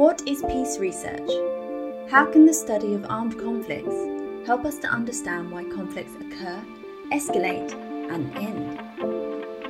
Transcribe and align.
What 0.00 0.22
is 0.26 0.42
peace 0.48 0.78
research? 0.78 1.28
How 2.10 2.24
can 2.24 2.46
the 2.46 2.54
study 2.54 2.94
of 2.94 3.04
armed 3.10 3.38
conflicts 3.38 4.46
help 4.46 4.64
us 4.64 4.78
to 4.78 4.88
understand 4.88 5.50
why 5.50 5.64
conflicts 5.64 6.14
occur, 6.14 6.64
escalate, 7.12 7.74
and 8.10 8.34
end? 8.34 8.80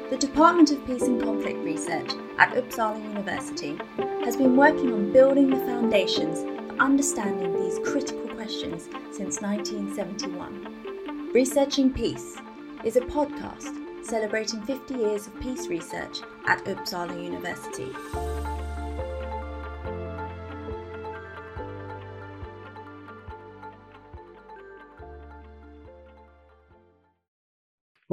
The 0.08 0.16
Department 0.16 0.70
of 0.70 0.86
Peace 0.86 1.02
and 1.02 1.20
Conflict 1.20 1.58
Research 1.64 2.12
at 2.38 2.54
Uppsala 2.54 3.02
University 3.02 3.76
has 4.24 4.36
been 4.36 4.56
working 4.56 4.92
on 4.92 5.12
building 5.12 5.50
the 5.50 5.66
foundations 5.66 6.42
for 6.42 6.78
understanding 6.78 7.52
these 7.60 7.80
critical 7.80 8.28
questions 8.28 8.84
since 9.10 9.40
1971. 9.42 11.32
Researching 11.32 11.92
Peace 11.92 12.36
is 12.84 12.94
a 12.94 13.00
podcast 13.00 13.74
celebrating 14.06 14.62
50 14.62 14.94
years 14.94 15.26
of 15.26 15.40
peace 15.40 15.66
research 15.66 16.20
at 16.46 16.64
Uppsala 16.66 17.20
University. 17.20 17.90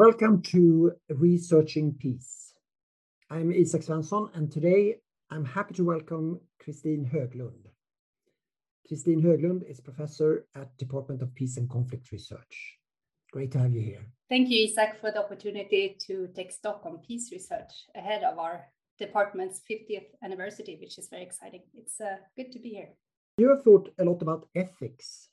Welcome 0.10 0.42
to 0.54 0.94
Researching 1.10 1.94
Peace. 2.00 2.54
I'm 3.30 3.52
Isak 3.52 3.82
Svensson, 3.82 4.34
and 4.36 4.50
today 4.50 5.00
I'm 5.32 5.44
happy 5.44 5.74
to 5.74 5.84
welcome 5.84 6.40
Kristine 6.64 7.06
Höglund. 7.14 7.66
Kristine 8.88 9.22
Höglund 9.22 9.70
is 9.70 9.82
professor 9.82 10.46
at 10.56 10.78
Department 10.78 11.22
of 11.22 11.36
Peace 11.36 11.58
and 11.58 11.70
Conflict 11.70 12.10
Research. 12.14 12.78
Great 13.34 13.52
to 13.52 13.60
have 13.60 13.74
you 13.74 13.82
here. 13.82 14.06
Thank 14.30 14.48
you, 14.48 14.64
Isak, 14.64 14.98
for 15.02 15.12
the 15.12 15.20
opportunity 15.20 15.98
to 16.08 16.30
take 16.34 16.54
stock 16.54 16.84
on 16.86 17.00
peace 17.00 17.30
research 17.34 17.74
ahead 17.94 18.24
of 18.24 18.40
our 18.40 18.66
department's 18.98 19.62
50th 19.70 20.08
anniversary, 20.24 20.78
which 20.80 20.98
is 20.98 21.10
very 21.10 21.24
exciting. 21.24 21.64
It's 21.74 22.00
uh, 22.00 22.16
good 22.38 22.54
to 22.54 22.60
be 22.60 22.70
here. 22.70 22.92
You 23.40 23.50
have 23.50 23.64
thought 23.64 23.94
a 24.00 24.06
lot 24.06 24.22
about 24.22 24.48
ethics, 24.56 25.28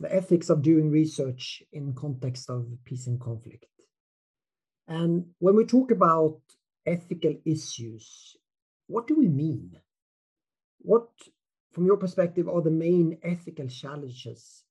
the 0.00 0.10
ethics 0.10 0.48
of 0.48 0.62
doing 0.62 0.90
research 0.90 1.62
in 1.74 1.92
context 1.92 2.48
of 2.48 2.64
peace 2.86 3.06
and 3.06 3.20
conflict. 3.20 3.66
And 4.86 5.26
when 5.38 5.56
we 5.56 5.64
talk 5.64 5.90
about 5.90 6.40
ethical 6.86 7.34
issues, 7.44 8.36
what 8.86 9.06
do 9.06 9.14
we 9.16 9.28
mean? 9.28 9.80
What, 10.78 11.08
from 11.72 11.86
your 11.86 11.96
perspective, 11.96 12.48
are 12.48 12.60
the 12.60 12.70
main 12.70 13.18
ethical 13.22 13.68
challenges 13.68 14.64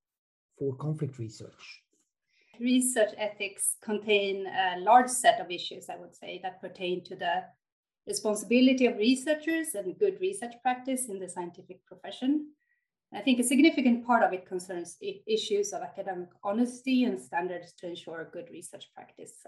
for 0.57 0.75
conflict 0.75 1.17
research? 1.17 1.81
Research 2.59 3.09
ethics 3.17 3.75
contain 3.81 4.45
a 4.45 4.79
large 4.79 5.09
set 5.09 5.39
of 5.41 5.49
issues, 5.49 5.89
I 5.89 5.95
would 5.95 6.13
say, 6.13 6.39
that 6.43 6.61
pertain 6.61 7.03
to 7.05 7.15
the 7.15 7.43
responsibility 8.05 8.85
of 8.85 8.97
researchers 8.97 9.73
and 9.73 9.97
good 9.97 10.19
research 10.21 10.53
practice 10.61 11.09
in 11.09 11.19
the 11.19 11.27
scientific 11.27 11.83
profession. 11.87 12.51
I 13.11 13.21
think 13.21 13.39
a 13.39 13.43
significant 13.43 14.05
part 14.05 14.23
of 14.23 14.33
it 14.33 14.45
concerns 14.45 14.97
issues 15.25 15.73
of 15.73 15.81
academic 15.81 16.29
honesty 16.43 17.03
and 17.05 17.19
standards 17.19 17.73
to 17.79 17.87
ensure 17.87 18.29
good 18.31 18.49
research 18.51 18.91
practice 18.93 19.45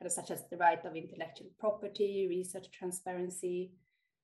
kind 0.00 0.06
of 0.06 0.12
such 0.12 0.30
as 0.30 0.44
the 0.50 0.56
right 0.56 0.82
of 0.84 0.96
intellectual 0.96 1.48
property, 1.58 2.26
research 2.28 2.70
transparency, 2.72 3.72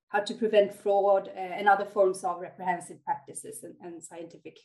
how 0.08 0.20
to 0.20 0.34
prevent 0.34 0.72
fraud, 0.72 1.28
uh, 1.28 1.38
and 1.38 1.68
other 1.68 1.84
forms 1.84 2.24
of 2.24 2.41
reprehensible 2.41 3.00
practices 3.05 3.62
and, 3.62 3.74
and 3.83 4.02
scientific 4.02 4.56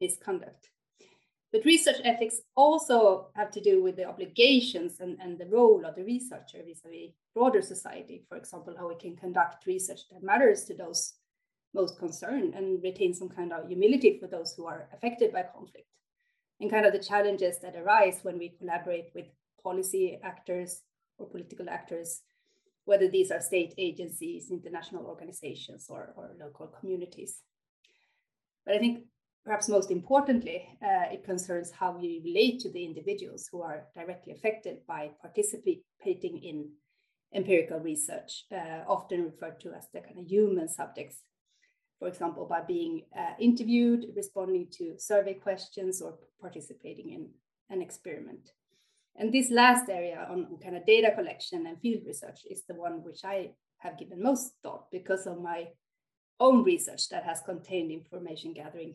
misconduct. 0.00 0.68
But 1.52 1.64
research 1.64 1.96
ethics 2.04 2.40
also 2.56 3.30
have 3.34 3.50
to 3.52 3.60
do 3.60 3.82
with 3.82 3.96
the 3.96 4.04
obligations 4.04 5.00
and, 5.00 5.18
and 5.20 5.36
the 5.36 5.46
role 5.46 5.84
of 5.84 5.96
the 5.96 6.04
researcher 6.04 6.58
vis-a-vis 6.64 7.10
broader 7.34 7.62
society. 7.62 8.24
For 8.28 8.36
example, 8.36 8.76
how 8.78 8.88
we 8.88 8.94
can 8.94 9.16
conduct 9.16 9.66
research 9.66 10.02
that 10.12 10.22
matters 10.22 10.64
to 10.66 10.76
those 10.76 11.14
most 11.74 11.98
concerned 11.98 12.54
and 12.54 12.80
retain 12.82 13.14
some 13.14 13.28
kind 13.28 13.52
of 13.52 13.66
humility 13.66 14.18
for 14.20 14.28
those 14.28 14.54
who 14.56 14.66
are 14.66 14.88
affected 14.92 15.32
by 15.32 15.42
conflict. 15.42 15.88
And 16.60 16.70
kind 16.70 16.86
of 16.86 16.92
the 16.92 17.02
challenges 17.02 17.58
that 17.60 17.74
arise 17.74 18.20
when 18.22 18.38
we 18.38 18.50
collaborate 18.50 19.10
with 19.14 19.26
policy 19.62 20.18
actors 20.22 20.82
or 21.18 21.28
political 21.28 21.68
actors, 21.68 22.22
whether 22.84 23.08
these 23.08 23.30
are 23.30 23.40
state 23.40 23.74
agencies, 23.78 24.50
international 24.50 25.06
organizations, 25.06 25.86
or, 25.88 26.12
or 26.16 26.34
local 26.40 26.66
communities. 26.66 27.40
But 28.64 28.74
I 28.74 28.78
think 28.78 29.04
perhaps 29.44 29.68
most 29.68 29.90
importantly, 29.90 30.66
uh, 30.82 31.12
it 31.12 31.24
concerns 31.24 31.70
how 31.70 31.96
we 31.96 32.22
relate 32.24 32.60
to 32.60 32.70
the 32.70 32.84
individuals 32.84 33.48
who 33.50 33.62
are 33.62 33.86
directly 33.94 34.32
affected 34.32 34.78
by 34.86 35.10
participating 35.20 36.42
in 36.42 36.70
empirical 37.32 37.78
research, 37.78 38.44
uh, 38.52 38.82
often 38.88 39.24
referred 39.24 39.60
to 39.60 39.72
as 39.72 39.86
the 39.92 40.00
kind 40.00 40.18
of 40.18 40.26
human 40.26 40.68
subjects. 40.68 41.22
For 41.98 42.08
example, 42.08 42.46
by 42.46 42.62
being 42.62 43.02
uh, 43.16 43.34
interviewed, 43.38 44.06
responding 44.16 44.68
to 44.78 44.98
survey 44.98 45.34
questions, 45.34 46.00
or 46.00 46.18
participating 46.40 47.12
in 47.12 47.28
an 47.68 47.82
experiment. 47.82 48.50
And 49.20 49.34
this 49.34 49.50
last 49.50 49.90
area 49.90 50.26
on, 50.30 50.56
kind 50.62 50.76
of 50.78 50.86
data 50.86 51.12
collection 51.14 51.66
and 51.66 51.78
field 51.78 52.04
research 52.06 52.40
is 52.50 52.62
the 52.66 52.74
one 52.74 53.04
which 53.04 53.20
I 53.22 53.50
have 53.80 53.98
given 53.98 54.22
most 54.22 54.54
thought 54.62 54.90
because 54.90 55.26
of 55.26 55.42
my 55.42 55.68
own 56.40 56.64
research 56.64 57.10
that 57.10 57.24
has 57.24 57.42
contained 57.42 57.92
information 57.92 58.54
gathering 58.54 58.94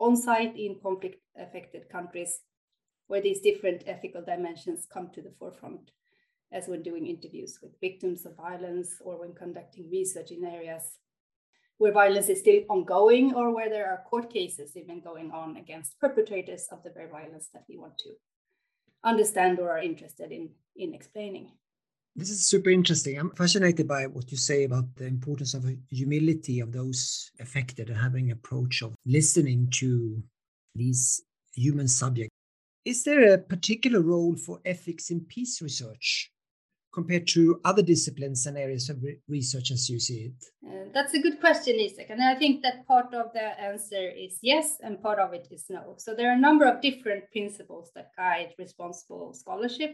on 0.00 0.16
site 0.16 0.58
in 0.58 0.80
conflict 0.82 1.22
affected 1.38 1.88
countries 1.88 2.40
where 3.06 3.20
these 3.20 3.40
different 3.40 3.84
ethical 3.86 4.20
dimensions 4.20 4.88
come 4.92 5.10
to 5.14 5.22
the 5.22 5.32
forefront 5.38 5.92
as 6.50 6.66
when 6.66 6.82
doing 6.82 7.06
interviews 7.06 7.60
with 7.62 7.80
victims 7.80 8.26
of 8.26 8.36
violence 8.36 8.96
or 9.00 9.20
when 9.20 9.32
conducting 9.32 9.88
research 9.92 10.32
in 10.32 10.44
areas 10.44 10.96
where 11.76 11.92
violence 11.92 12.28
is 12.28 12.40
still 12.40 12.62
ongoing 12.68 13.32
or 13.32 13.54
where 13.54 13.70
there 13.70 13.88
are 13.88 14.02
court 14.10 14.32
cases 14.32 14.76
even 14.76 15.00
going 15.00 15.30
on 15.30 15.56
against 15.56 16.00
perpetrators 16.00 16.66
of 16.72 16.82
the 16.82 16.90
very 16.90 17.08
violence 17.08 17.48
that 17.54 17.62
we 17.68 17.78
want 17.78 17.96
to 17.96 18.10
understand 19.04 19.58
or 19.58 19.70
are 19.70 19.82
interested 19.82 20.32
in 20.32 20.50
in 20.76 20.94
explaining. 20.94 21.50
This 22.16 22.30
is 22.30 22.46
super 22.46 22.70
interesting. 22.70 23.18
I'm 23.18 23.30
fascinated 23.30 23.86
by 23.86 24.06
what 24.06 24.30
you 24.30 24.36
say 24.36 24.64
about 24.64 24.96
the 24.96 25.06
importance 25.06 25.54
of 25.54 25.64
humility 25.88 26.60
of 26.60 26.72
those 26.72 27.30
affected 27.38 27.90
and 27.90 27.98
having 27.98 28.30
approach 28.30 28.82
of 28.82 28.94
listening 29.06 29.68
to 29.74 30.22
these 30.74 31.22
human 31.54 31.86
subjects. 31.86 32.34
Is 32.84 33.04
there 33.04 33.34
a 33.34 33.38
particular 33.38 34.00
role 34.00 34.34
for 34.34 34.60
ethics 34.64 35.10
in 35.10 35.20
peace 35.20 35.62
research? 35.62 36.32
Compared 36.98 37.28
to 37.28 37.60
other 37.64 37.84
disciplines 37.94 38.46
and 38.46 38.58
areas 38.58 38.90
of 38.90 39.00
re- 39.00 39.20
research 39.28 39.70
as 39.70 39.88
you 39.88 40.00
see 40.00 40.20
it? 40.28 40.38
Uh, 40.68 40.86
that's 40.92 41.14
a 41.14 41.22
good 41.24 41.38
question, 41.38 41.74
Isak. 41.78 42.10
And 42.10 42.20
I 42.20 42.34
think 42.34 42.62
that 42.62 42.86
part 42.88 43.14
of 43.14 43.26
the 43.36 43.46
answer 43.70 44.04
is 44.24 44.38
yes, 44.42 44.78
and 44.84 45.00
part 45.00 45.20
of 45.20 45.32
it 45.32 45.46
is 45.56 45.64
no. 45.70 45.94
So 45.98 46.14
there 46.14 46.28
are 46.30 46.38
a 46.38 46.46
number 46.48 46.66
of 46.66 46.82
different 46.88 47.30
principles 47.30 47.92
that 47.94 48.10
guide 48.16 48.50
responsible 48.58 49.32
scholarship, 49.32 49.92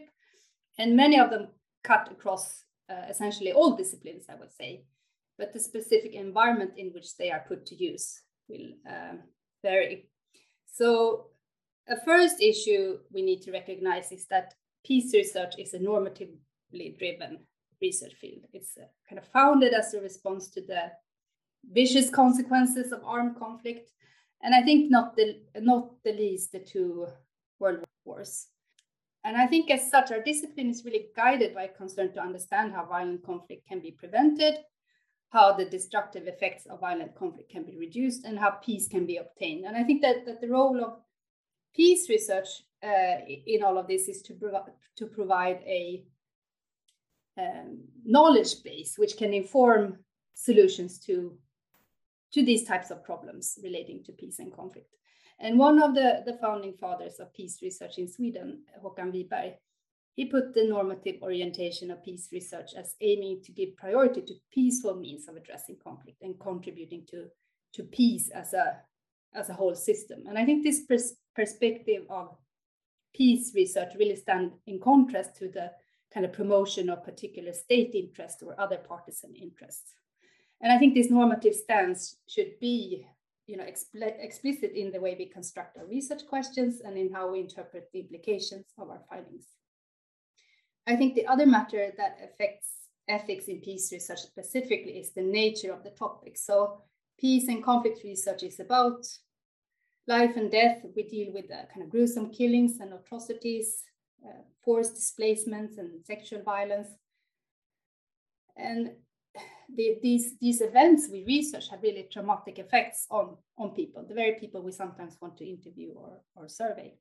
and 0.78 0.96
many 0.96 1.20
of 1.20 1.28
them 1.30 1.48
cut 1.90 2.08
across 2.10 2.64
uh, 2.88 3.06
essentially 3.10 3.52
all 3.52 3.76
disciplines, 3.76 4.24
I 4.30 4.36
would 4.40 4.54
say. 4.60 4.84
But 5.38 5.52
the 5.52 5.60
specific 5.60 6.14
environment 6.14 6.72
in 6.78 6.88
which 6.94 7.16
they 7.18 7.30
are 7.30 7.44
put 7.46 7.66
to 7.66 7.74
use 7.74 8.06
will 8.48 8.68
um, 8.88 9.16
vary. 9.62 10.08
So, 10.78 11.26
a 11.86 11.96
first 12.08 12.40
issue 12.40 12.98
we 13.12 13.20
need 13.20 13.42
to 13.42 13.52
recognize 13.52 14.10
is 14.10 14.26
that 14.28 14.54
peace 14.86 15.12
research 15.12 15.54
is 15.58 15.74
a 15.74 15.78
normative 15.78 16.30
driven 16.72 17.38
research 17.80 18.14
field. 18.20 18.44
It's 18.52 18.76
uh, 18.76 18.86
kind 19.08 19.18
of 19.18 19.26
founded 19.28 19.72
as 19.74 19.94
a 19.94 20.00
response 20.00 20.48
to 20.50 20.60
the 20.60 20.92
vicious 21.72 22.10
consequences 22.10 22.92
of 22.92 23.02
armed 23.04 23.36
conflict, 23.36 23.90
and 24.42 24.54
I 24.54 24.62
think 24.62 24.90
not 24.90 25.16
the 25.16 25.42
not 25.60 26.02
the 26.04 26.12
least 26.12 26.52
the 26.52 26.60
two 26.60 27.06
world 27.58 27.84
wars. 28.04 28.48
And 29.26 29.38
I 29.38 29.46
think 29.46 29.70
as 29.70 29.90
such, 29.90 30.12
our 30.12 30.22
discipline 30.22 30.68
is 30.68 30.84
really 30.84 31.06
guided 31.16 31.54
by 31.54 31.68
concern 31.68 32.12
to 32.12 32.20
understand 32.20 32.74
how 32.74 32.84
violent 32.84 33.24
conflict 33.24 33.66
can 33.66 33.80
be 33.80 33.90
prevented, 33.90 34.58
how 35.30 35.52
the 35.52 35.64
destructive 35.64 36.26
effects 36.26 36.66
of 36.66 36.80
violent 36.80 37.14
conflict 37.14 37.50
can 37.50 37.64
be 37.64 37.78
reduced, 37.78 38.26
and 38.26 38.38
how 38.38 38.50
peace 38.50 38.86
can 38.86 39.06
be 39.06 39.16
obtained. 39.16 39.64
And 39.64 39.76
I 39.76 39.82
think 39.82 40.02
that, 40.02 40.26
that 40.26 40.42
the 40.42 40.50
role 40.50 40.84
of 40.84 40.98
peace 41.74 42.10
research 42.10 42.48
uh, 42.82 43.16
in 43.26 43.62
all 43.62 43.78
of 43.78 43.88
this 43.88 44.08
is 44.08 44.20
to, 44.22 44.34
provi- 44.34 44.72
to 44.96 45.06
provide 45.06 45.60
a 45.64 46.04
um, 47.38 47.80
knowledge 48.04 48.62
base 48.62 48.94
which 48.96 49.16
can 49.16 49.32
inform 49.32 49.98
solutions 50.34 50.98
to 51.00 51.36
to 52.32 52.44
these 52.44 52.64
types 52.64 52.90
of 52.90 53.04
problems 53.04 53.58
relating 53.62 54.02
to 54.02 54.12
peace 54.12 54.40
and 54.40 54.52
conflict. 54.52 54.88
And 55.38 55.58
one 55.58 55.80
of 55.80 55.94
the, 55.94 56.22
the 56.26 56.36
founding 56.38 56.74
fathers 56.74 57.20
of 57.20 57.32
peace 57.32 57.60
research 57.62 57.98
in 57.98 58.08
Sweden, 58.08 58.62
Håkan 58.82 59.12
Wiberg, 59.12 59.54
he 60.14 60.26
put 60.26 60.54
the 60.54 60.66
normative 60.66 61.22
orientation 61.22 61.90
of 61.90 62.04
peace 62.04 62.28
research 62.32 62.70
as 62.76 62.94
aiming 63.00 63.42
to 63.44 63.52
give 63.52 63.76
priority 63.76 64.22
to 64.22 64.34
peaceful 64.52 64.96
means 64.96 65.28
of 65.28 65.36
addressing 65.36 65.76
conflict 65.82 66.22
and 66.22 66.38
contributing 66.38 67.04
to, 67.10 67.26
to 67.72 67.84
peace 67.84 68.30
as 68.30 68.52
a, 68.52 68.78
as 69.34 69.48
a 69.48 69.54
whole 69.54 69.74
system. 69.74 70.24
And 70.28 70.36
I 70.36 70.44
think 70.44 70.64
this 70.64 70.82
pers- 70.88 71.16
perspective 71.34 72.02
of 72.10 72.36
peace 73.14 73.52
research 73.54 73.92
really 73.98 74.16
stand 74.16 74.52
in 74.66 74.80
contrast 74.80 75.36
to 75.36 75.48
the 75.48 75.70
kind 76.14 76.24
of 76.24 76.32
promotion 76.32 76.88
of 76.88 77.04
particular 77.04 77.52
state 77.52 77.94
interests 77.94 78.42
or 78.42 78.58
other 78.58 78.78
partisan 78.78 79.34
interests. 79.34 79.94
And 80.60 80.72
I 80.72 80.78
think 80.78 80.94
this 80.94 81.10
normative 81.10 81.54
stance 81.54 82.16
should 82.28 82.58
be 82.60 83.06
you 83.46 83.56
know, 83.56 83.64
expl 83.64 84.10
explicit 84.18 84.72
in 84.72 84.90
the 84.90 85.00
way 85.00 85.14
we 85.18 85.26
construct 85.26 85.76
our 85.76 85.86
research 85.86 86.26
questions 86.26 86.80
and 86.80 86.96
in 86.96 87.12
how 87.12 87.30
we 87.30 87.40
interpret 87.40 87.90
the 87.92 88.00
implications 88.00 88.64
of 88.78 88.88
our 88.88 89.02
findings. 89.10 89.48
I 90.86 90.96
think 90.96 91.14
the 91.14 91.26
other 91.26 91.46
matter 91.46 91.92
that 91.96 92.18
affects 92.22 92.68
ethics 93.08 93.46
in 93.46 93.60
peace 93.60 93.92
research 93.92 94.20
specifically 94.20 94.98
is 94.98 95.12
the 95.12 95.22
nature 95.22 95.72
of 95.72 95.82
the 95.82 95.90
topic. 95.90 96.38
So 96.38 96.80
peace 97.18 97.48
and 97.48 97.62
conflict 97.62 98.00
research 98.04 98.42
is 98.42 98.60
about 98.60 99.06
life 100.06 100.36
and 100.36 100.50
death. 100.50 100.82
We 100.96 101.02
deal 101.02 101.32
with 101.32 101.48
the 101.48 101.66
kind 101.72 101.82
of 101.82 101.90
gruesome 101.90 102.30
killings 102.30 102.80
and 102.80 102.92
atrocities, 102.92 103.82
uh, 103.82 103.93
forced 104.64 104.94
displacements 104.94 105.78
and 105.78 106.04
sexual 106.04 106.42
violence. 106.42 106.88
And 108.56 108.92
the, 109.74 109.98
these, 110.02 110.38
these 110.38 110.60
events 110.60 111.08
we 111.10 111.24
research 111.24 111.68
have 111.70 111.82
really 111.82 112.08
traumatic 112.10 112.58
effects 112.58 113.06
on, 113.10 113.36
on 113.58 113.70
people, 113.70 114.04
the 114.06 114.14
very 114.14 114.34
people 114.40 114.62
we 114.62 114.72
sometimes 114.72 115.16
want 115.20 115.36
to 115.38 115.48
interview 115.48 115.92
or, 115.92 116.20
or 116.36 116.48
survey 116.48 116.94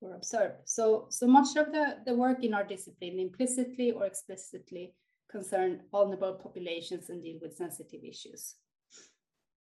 or 0.00 0.14
observe. 0.14 0.52
So, 0.64 1.06
so 1.10 1.26
much 1.26 1.56
of 1.56 1.72
the, 1.72 1.98
the 2.04 2.14
work 2.14 2.44
in 2.44 2.54
our 2.54 2.64
discipline 2.64 3.18
implicitly 3.18 3.92
or 3.92 4.04
explicitly 4.04 4.94
concern 5.30 5.80
vulnerable 5.90 6.34
populations 6.34 7.10
and 7.10 7.22
deal 7.22 7.38
with 7.40 7.56
sensitive 7.56 8.00
issues. 8.04 8.54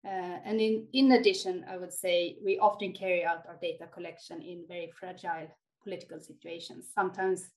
Uh, 0.04 0.38
and 0.44 0.60
in, 0.60 0.86
in 0.92 1.12
addition, 1.12 1.64
I 1.68 1.76
would 1.76 1.92
say 1.92 2.36
we 2.44 2.58
often 2.58 2.92
carry 2.92 3.24
out 3.24 3.46
our 3.46 3.56
data 3.62 3.86
collection 3.86 4.42
in 4.42 4.64
very 4.66 4.90
fragile 4.98 5.48
political 5.82 6.20
situations, 6.20 6.86
sometimes 6.94 7.50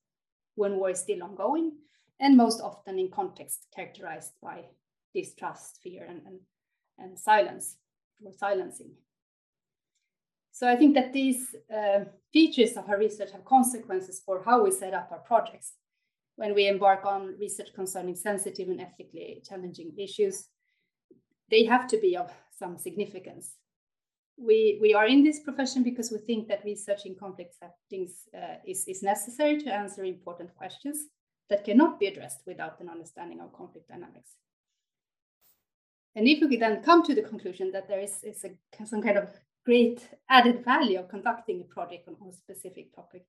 when 0.56 0.78
war 0.78 0.90
is 0.90 1.00
still 1.00 1.24
ongoing, 1.24 1.74
and 2.20 2.38
most 2.38 2.62
often 2.62 2.98
in 2.98 3.10
context 3.10 3.68
characterized 3.76 4.34
by 4.42 4.64
distrust, 5.14 5.80
fear, 5.84 6.06
and, 6.08 6.22
and, 6.26 6.40
and 6.98 7.20
silence 7.20 7.78
or 8.24 8.32
silencing. 8.32 8.92
So 10.52 10.70
I 10.70 10.78
think 10.78 10.96
that 10.96 11.12
these 11.12 11.54
uh, 11.74 12.06
features 12.32 12.78
of 12.78 12.90
our 12.90 12.98
research 12.98 13.32
have 13.34 13.44
consequences 13.44 14.22
for 14.26 14.42
how 14.44 14.64
we 14.64 14.72
set 14.72 14.94
up 14.94 15.10
our 15.12 15.20
projects. 15.20 15.74
When 16.38 16.56
we 16.56 16.68
embark 16.68 17.06
on 17.06 17.36
research 17.40 17.74
concerning 17.76 18.16
sensitive 18.16 18.70
and 18.70 18.80
ethically 18.80 19.42
challenging 19.48 19.94
issues, 19.98 20.48
they 21.52 21.66
have 21.66 21.88
to 21.88 21.98
be 21.98 22.16
of 22.16 22.32
some 22.58 22.78
significance. 22.78 23.56
We, 24.38 24.78
we 24.82 24.94
are 24.94 25.08
in 25.08 25.24
this 25.24 25.40
profession 25.40 25.84
because 25.84 26.12
we 26.12 26.18
think 26.20 26.48
that 26.50 26.66
research 26.66 27.06
in 27.06 27.16
conflict 27.16 27.56
settings 27.56 28.28
uh, 28.36 28.56
is, 28.68 28.86
is 28.88 29.02
necessary 29.02 29.58
to 29.60 29.74
answer 29.74 30.04
important 30.04 30.54
questions 30.56 31.08
that 31.50 31.64
cannot 31.64 32.00
be 32.00 32.08
addressed 32.08 32.42
without 32.46 32.80
an 32.82 32.90
understanding 32.90 33.40
of 33.40 33.54
conflict 33.54 33.88
dynamics. 33.88 34.32
And 36.16 36.28
if 36.28 36.42
we 36.42 36.58
then 36.58 36.82
come 36.82 37.04
to 37.04 37.16
the 37.16 37.22
conclusion 37.22 37.72
that 37.72 37.88
there 37.88 38.00
is, 38.00 38.24
is 38.24 38.44
a, 38.46 38.86
some 38.86 39.02
kind 39.02 39.18
of 39.18 39.30
great 39.66 40.10
added 40.30 40.64
value 40.66 41.00
of 41.00 41.10
conducting 41.10 41.62
a 41.62 41.74
project 41.74 42.08
on 42.08 42.16
a 42.28 42.34
specific 42.34 42.94
topic 42.94 43.26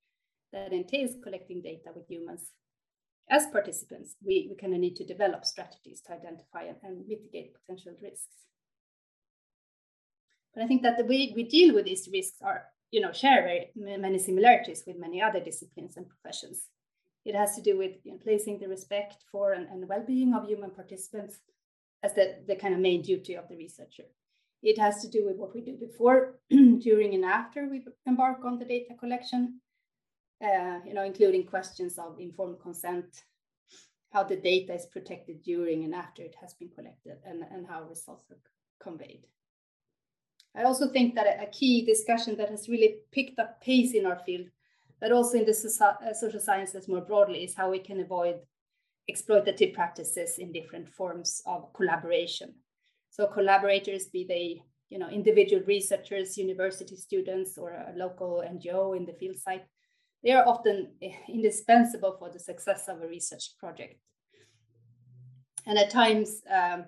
that 0.53 0.73
entails 0.73 1.17
collecting 1.23 1.63
data 1.63 1.91
with 1.95 2.09
humans 2.09 2.53
as 3.29 3.47
participants, 3.49 4.15
we, 4.25 4.47
we 4.49 4.57
kind 4.57 4.73
of 4.73 4.81
need 4.81 4.97
to 4.97 5.05
develop 5.05 5.45
strategies 5.45 6.01
to 6.03 6.13
identify 6.13 6.63
and, 6.63 6.77
and 6.83 7.09
mitigate 7.09 7.55
potential 7.55 7.93
risks. 8.01 8.47
But 10.57 10.65
I 10.65 10.69
think 10.69 10.83
that 10.83 10.97
the 10.97 11.05
way 11.05 11.35
we 11.37 11.43
deal 11.43 11.75
with 11.75 11.85
these 11.85 12.09
risks 12.11 12.39
are, 12.41 12.65
you 12.91 13.03
know, 13.03 13.13
share 13.13 13.43
very 13.43 13.71
many 13.77 14.19
similarities 14.19 14.85
with 14.87 14.97
many 14.99 15.21
other 15.21 15.39
disciplines 15.39 15.99
and 15.99 16.09
professions. 16.09 16.71
It 17.27 17.35
has 17.35 17.55
to 17.57 17.61
do 17.61 17.77
with 17.77 17.97
you 18.05 18.13
know, 18.13 18.19
placing 18.19 18.59
the 18.59 18.69
respect 18.69 19.25
for 19.31 19.53
and, 19.53 19.69
and 19.69 19.87
well-being 19.87 20.33
of 20.33 20.49
human 20.49 20.71
participants 20.71 21.41
as 22.03 22.15
the, 22.15 22.37
the 22.47 22.57
kind 22.57 22.73
of 22.73 22.81
main 22.81 23.03
duty 23.03 23.35
of 23.35 23.49
the 23.49 23.57
researcher. 23.57 24.05
It 24.63 24.79
has 24.79 25.03
to 25.03 25.09
do 25.09 25.27
with 25.27 25.37
what 25.37 25.55
we 25.55 25.61
do 25.61 25.77
before, 25.77 26.39
during, 26.51 27.15
and 27.15 27.25
after 27.25 27.69
we 27.69 27.85
embark 28.07 28.43
on 28.45 28.59
the 28.59 28.65
data 28.65 28.95
collection, 28.99 29.61
uh, 30.43 30.79
you 30.87 30.95
know, 30.95 31.05
including 31.05 31.45
questions 31.45 31.99
of 31.99 32.19
informed 32.19 32.61
consent, 32.61 33.25
how 34.11 34.23
the 34.23 34.37
data 34.37 34.75
is 34.75 34.87
protected 34.87 35.43
during 35.43 35.85
and 35.85 35.95
after 35.95 36.23
it 36.23 36.35
has 36.41 36.55
been 36.55 36.71
collected, 36.71 37.19
and, 37.27 37.43
and 37.53 37.67
how 37.67 37.83
results 37.83 38.25
are 38.31 38.39
conveyed. 38.81 39.27
I 40.57 40.65
also 40.65 40.89
think 40.89 41.15
that 41.15 41.43
a 41.43 41.47
key 41.47 41.85
discussion 41.85 42.37
that 42.39 42.49
has 42.51 42.69
really 42.69 42.97
picked 43.13 43.39
up 43.39 43.61
pace 43.61 43.93
in 43.93 44.07
our 44.07 44.19
field 44.25 44.47
but 45.01 45.13
also 45.13 45.39
in 45.39 45.45
the 45.45 45.53
uh, 45.53 46.15
social 46.15 46.41
sciences 46.41 46.89
more 46.89 47.01
broadly 47.01 47.45
is 47.45 47.55
how 47.55 47.71
we 47.71 47.79
can 47.79 48.01
avoid 48.01 48.37
exploitative 49.11 49.75
practices 49.75 50.39
in 50.39 50.53
different 50.53 50.89
forms 50.89 51.43
of 51.47 51.73
collaboration. 51.75 52.55
So 53.11 53.27
collaborators, 53.27 54.07
be 54.07 54.25
they 54.25 54.63
you 54.89 54.99
know 54.99 55.09
individual 55.09 55.63
researchers, 55.67 56.39
university 56.39 56.97
students, 56.97 57.59
or 57.59 57.71
a 57.71 57.93
local 57.97 58.43
NGO 58.47 58.97
in 58.97 59.05
the 59.05 59.13
field 59.13 59.37
site, 59.37 59.65
they 60.23 60.33
are 60.33 60.47
often 60.47 60.93
indispensable 61.29 62.17
for 62.19 62.31
the 62.31 62.41
success 62.41 62.89
of 62.89 63.03
a 63.03 63.07
research 63.07 63.57
project. 63.59 64.01
And 65.67 65.79
at 65.79 65.91
times, 65.91 66.43
um, 66.51 66.85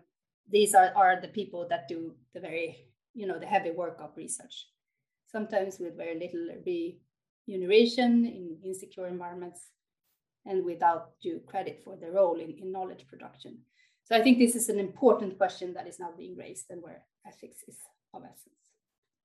these 0.49 0.75
are, 0.75 0.93
are 0.95 1.21
the 1.21 1.29
people 1.29 1.67
that 1.69 1.89
do 1.89 2.15
the 2.33 2.41
very, 2.41 2.77
you 3.19 3.27
know, 3.27 3.39
the 3.39 3.47
heavy 3.47 3.73
work 3.73 3.99
of 4.01 4.17
research. 4.17 4.69
Sometimes 5.27 5.81
with 5.81 5.97
very 5.97 6.17
little 6.19 6.47
remuneration 7.49 8.25
in 8.25 8.57
insecure 8.65 9.09
environments 9.09 9.61
and 10.47 10.65
without 10.65 11.19
due 11.21 11.41
credit 11.45 11.81
for 11.85 11.97
their 11.97 12.13
role 12.13 12.39
in, 12.39 12.55
in 12.63 12.71
knowledge 12.71 13.07
production. 13.09 13.59
So 14.05 14.17
I 14.17 14.23
think 14.23 14.39
this 14.39 14.55
is 14.55 14.69
an 14.69 14.79
important 14.79 15.37
question 15.37 15.75
that 15.75 15.89
is 15.89 15.99
now 15.99 16.13
being 16.17 16.37
raised 16.37 16.67
and 16.71 16.81
where 16.81 17.03
ethics 17.27 17.65
is 17.67 17.77
of 18.15 18.23
essence. 18.23 18.55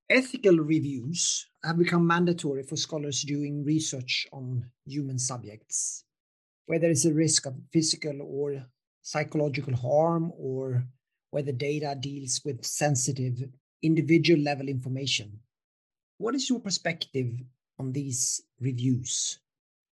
Ethical 0.09 0.57
reviews 0.57 1.45
have 1.63 1.77
become 1.77 2.05
mandatory 2.05 2.63
for 2.63 2.75
scholars 2.75 3.21
doing 3.21 3.63
research 3.63 4.27
on 4.33 4.65
human 4.85 5.19
subjects, 5.19 6.03
where 6.65 6.79
there 6.79 6.91
is 6.91 7.05
a 7.05 7.13
risk 7.13 7.45
of 7.45 7.53
physical 7.71 8.19
or 8.21 8.65
psychological 9.03 9.75
harm 9.75 10.31
or 10.35 10.83
where 11.29 11.43
the 11.43 11.53
data 11.53 11.95
deals 11.99 12.41
with 12.43 12.65
sensitive 12.65 13.43
individual 13.83 14.39
level 14.39 14.67
information. 14.67 15.39
What 16.17 16.35
is 16.35 16.49
your 16.49 16.59
perspective 16.59 17.39
on 17.79 17.91
these 17.91 18.41
reviews. 18.59 19.39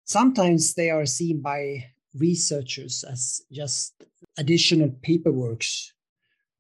Sometimes 0.06 0.74
they 0.74 0.90
are 0.90 1.06
seen 1.06 1.42
by 1.42 1.92
researchers 2.14 3.04
as 3.04 3.42
just 3.52 3.94
additional 4.38 4.90
paperwork 5.02 5.64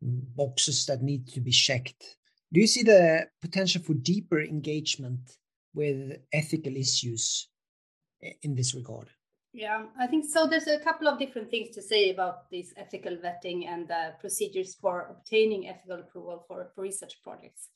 boxes 0.01 0.85
that 0.85 1.01
need 1.01 1.27
to 1.29 1.41
be 1.41 1.51
checked. 1.51 2.17
Do 2.53 2.61
you 2.61 2.67
see 2.67 2.83
the 2.83 3.27
potential 3.41 3.81
for 3.81 3.93
deeper 3.93 4.41
engagement 4.41 5.37
with 5.73 6.19
ethical 6.31 6.75
issues 6.75 7.49
in 8.41 8.55
this 8.55 8.73
regard? 8.73 9.09
Yeah, 9.57 9.85
I 9.99 10.05
think 10.05 10.23
so. 10.23 10.45
There's 10.45 10.67
a 10.67 10.77
couple 10.77 11.07
of 11.07 11.17
different 11.17 11.49
things 11.49 11.71
to 11.71 11.81
say 11.81 12.11
about 12.11 12.47
this 12.51 12.75
ethical 12.77 13.17
vetting 13.17 13.67
and 13.67 13.87
the 13.87 14.13
procedures 14.19 14.75
for 14.75 15.07
obtaining 15.09 15.67
ethical 15.67 15.97
approval 15.97 16.45
for, 16.47 16.69
for 16.75 16.83
research 16.83 17.23
projects. 17.23 17.69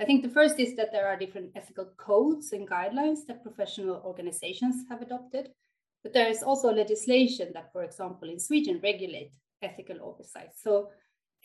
I 0.00 0.06
think 0.06 0.22
the 0.22 0.30
first 0.30 0.58
is 0.58 0.74
that 0.76 0.92
there 0.92 1.06
are 1.06 1.18
different 1.18 1.50
ethical 1.54 1.90
codes 1.98 2.52
and 2.52 2.66
guidelines 2.66 3.26
that 3.28 3.42
professional 3.42 4.00
organizations 4.06 4.86
have 4.88 5.02
adopted. 5.02 5.50
But 6.02 6.14
there 6.14 6.30
is 6.30 6.42
also 6.42 6.72
legislation 6.72 7.50
that, 7.52 7.70
for 7.74 7.82
example, 7.82 8.30
in 8.30 8.40
Sweden 8.40 8.80
regulate 8.82 9.32
ethical 9.60 9.98
oversight. 10.02 10.52
So 10.56 10.88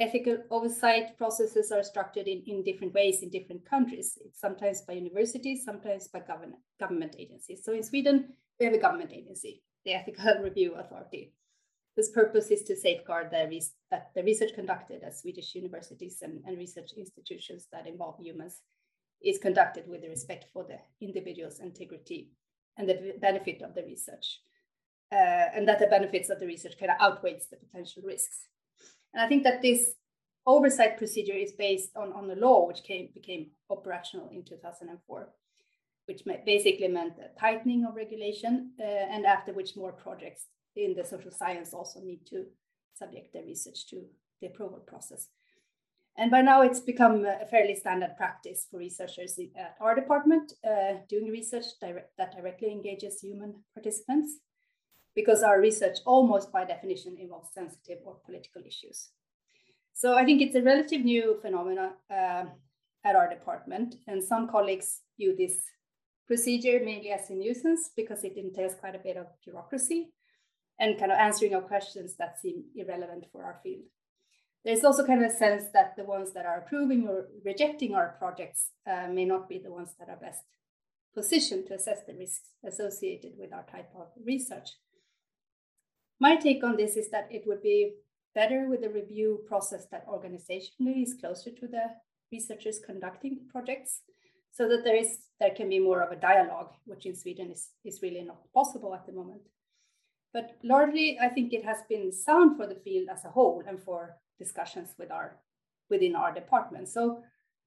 ethical 0.02 0.38
oversight 0.50 1.18
processes 1.18 1.72
are 1.72 1.84
structured 1.84 2.28
in, 2.28 2.44
in 2.48 2.64
different 2.64 2.94
ways 2.94 3.22
in 3.22 3.30
different 3.30 3.64
countries. 3.70 4.18
It's 4.26 4.40
sometimes 4.40 4.82
by 4.82 4.94
universities, 4.94 5.64
sometimes 5.64 6.08
by 6.08 6.20
government, 6.20 6.56
government 6.80 7.16
agencies. 7.18 7.62
So 7.64 7.74
in 7.74 7.84
Sweden, 7.84 8.34
we 8.60 8.66
have 8.66 8.74
a 8.74 8.80
government 8.80 9.12
agency, 9.14 9.62
the 9.86 9.94
Ethical 9.94 10.36
Review 10.44 10.76
Authority. 10.76 11.34
This 11.96 12.10
purpose 12.10 12.48
is 12.52 12.64
to 12.64 12.76
safeguard 12.76 13.32
the 13.32 13.62
that 13.92 14.12
the 14.16 14.24
research 14.24 14.54
conducted 14.56 15.04
at 15.04 15.18
Swedish 15.18 15.56
universities 15.56 16.20
and, 16.22 16.42
and 16.46 16.58
research 16.58 16.92
institutions 16.98 17.68
that 17.72 17.86
involve 17.86 18.18
humans 18.20 18.62
is 19.22 19.38
conducted 19.38 19.88
with 19.88 20.04
respect 20.04 20.46
for 20.54 20.64
the 20.64 20.80
individual's 21.06 21.60
integrity 21.60 22.32
and 22.78 22.88
the 22.88 23.14
benefit 23.20 23.62
of 23.62 23.76
the 23.76 23.84
research. 23.84 24.40
Uh, 25.12 25.52
and 25.54 25.68
that 25.68 25.80
the 25.80 25.88
benefits 25.88 26.30
of 26.30 26.40
the 26.40 26.48
research 26.48 26.80
kind 26.80 26.92
of 26.92 26.98
outweighs 27.02 27.48
the 27.52 27.58
potential 27.58 28.02
risks. 28.06 28.46
And 29.14 29.22
I 29.22 29.28
think 29.28 29.44
that 29.44 29.62
this 29.62 29.94
oversight 30.46 30.98
procedure 30.98 31.34
is 31.34 31.52
based 31.52 31.92
on, 31.96 32.14
on 32.14 32.30
a 32.30 32.36
law 32.36 32.68
which 32.68 32.84
came, 32.84 33.10
became 33.14 33.52
operational 33.70 34.30
in 34.30 34.44
2004, 34.44 35.30
which 36.06 36.24
basically 36.46 36.88
meant 36.88 37.14
a 37.20 37.40
tightening 37.40 37.86
of 37.86 37.96
regulation, 37.96 38.72
uh, 38.80 38.84
and 38.84 39.26
after 39.26 39.54
which 39.54 39.76
more 39.76 39.92
projects 39.92 40.48
in 40.76 40.96
the 40.96 41.04
social 41.04 41.32
science 41.32 41.74
also 41.74 42.00
need 42.00 42.26
to 42.26 42.46
subject 42.94 43.34
their 43.34 43.44
research 43.44 43.88
to 43.88 44.04
the 44.40 44.48
approval 44.48 44.80
process. 44.80 45.28
And 46.18 46.30
by 46.30 46.42
now 46.42 46.62
it's 46.62 46.80
become 46.80 47.26
a 47.26 47.46
fairly 47.46 47.76
standard 47.76 48.18
practice 48.18 48.68
for 48.70 48.78
researchers 48.78 49.40
at 49.58 49.76
our 49.80 49.96
department 49.96 50.54
uh, 50.64 50.96
doing 51.08 51.30
research 51.30 51.66
direct, 51.80 52.12
that 52.18 52.36
directly 52.36 52.72
engages 52.72 53.22
human 53.22 53.64
participants 53.74 54.40
because 55.16 55.44
our 55.44 55.60
research 55.60 55.98
almost 56.06 56.52
by 56.52 56.66
definition 56.66 57.18
involves 57.20 57.54
sensitive 57.54 58.00
or 58.06 58.18
political 58.26 58.62
issues. 58.66 59.10
So 59.94 60.16
I 60.16 60.26
think 60.26 60.42
it's 60.42 60.56
a 60.56 60.62
relative 60.62 61.02
new 61.02 61.38
phenomenon 61.42 61.92
uh, 62.10 62.46
at 63.04 63.16
our 63.16 63.30
department, 63.30 63.96
and 64.08 64.24
some 64.24 64.48
colleagues 64.48 65.02
view 65.18 65.36
this 65.36 65.56
procedure 66.28 66.80
mainly 66.84 67.12
as 67.12 67.30
a 67.30 67.34
nuisance 67.34 67.92
because 67.96 68.24
it 68.24 68.38
entails 68.38 68.76
quite 68.76 68.96
a 68.96 69.00
bit 69.00 69.18
of 69.18 69.28
bureaucracy 69.44 70.10
and 70.80 70.98
kind 70.98 71.12
of 71.12 71.18
answering 71.18 71.54
our 71.54 71.62
questions 71.62 72.16
that 72.18 72.40
seem 72.40 72.64
irrelevant 72.76 73.26
for 73.32 73.44
our 73.44 73.60
field. 73.62 73.84
There's 74.64 74.84
also 74.84 75.06
kind 75.06 75.24
of 75.24 75.32
a 75.32 75.36
sense 75.36 75.66
that 75.74 75.96
the 75.98 76.04
ones 76.04 76.34
that 76.34 76.46
are 76.46 76.60
approving 76.60 77.08
or 77.08 77.28
rejecting 77.44 77.96
our 77.96 78.16
projects 78.20 78.70
uh, 78.88 79.08
may 79.08 79.26
not 79.26 79.50
be 79.50 79.60
the 79.60 79.72
ones 79.72 79.94
that 80.00 80.10
are 80.10 80.18
best 80.18 80.44
positioned 81.14 81.68
to 81.68 81.74
assess 81.74 82.00
the 82.08 82.14
risks 82.14 82.52
associated 82.66 83.34
with 83.38 83.52
our 83.52 83.66
type 83.72 83.90
of 83.96 84.08
research. 84.26 84.70
My 86.22 86.36
take 86.36 86.64
on 86.64 86.78
this 86.78 86.98
is 86.98 87.10
that 87.10 87.28
it 87.32 87.48
would 87.48 87.64
be 87.64 87.96
better 88.36 88.70
with 88.70 88.84
a 88.84 88.90
review 88.90 89.40
process 89.48 89.88
that 89.88 90.08
organizationally 90.08 91.02
is 91.02 91.16
closer 91.20 91.50
to 91.50 91.68
the 91.68 91.86
researchers 92.32 92.78
conducting 92.78 93.40
projects 93.52 94.02
so 94.52 94.70
that 94.70 94.84
there 94.84 94.96
is 94.96 95.18
there 95.40 95.50
can 95.50 95.68
be 95.68 95.80
more 95.80 96.04
of 96.04 96.12
a 96.12 96.22
dialogue 96.22 96.74
which 96.86 97.08
in 97.08 97.16
sweden 97.16 97.50
is, 97.50 97.70
is 97.84 98.04
really 98.04 98.22
not 98.22 98.54
possible 98.54 98.94
at 98.94 99.08
the 99.08 99.12
moment. 99.12 99.42
But 100.32 100.58
largely 100.64 101.18
i 101.20 101.28
think 101.28 101.54
it 101.54 101.66
has 101.66 101.80
been 101.90 102.12
sound 102.12 102.56
for 102.56 102.68
the 102.68 102.82
field 102.84 103.10
as 103.10 103.26
a 103.26 103.30
whole 103.30 103.64
and 103.68 103.82
for 103.82 104.18
discussions 104.38 104.94
with 105.00 105.10
our 105.10 105.40
within 105.90 106.16
our 106.16 106.32
department. 106.32 106.88
So 106.88 107.24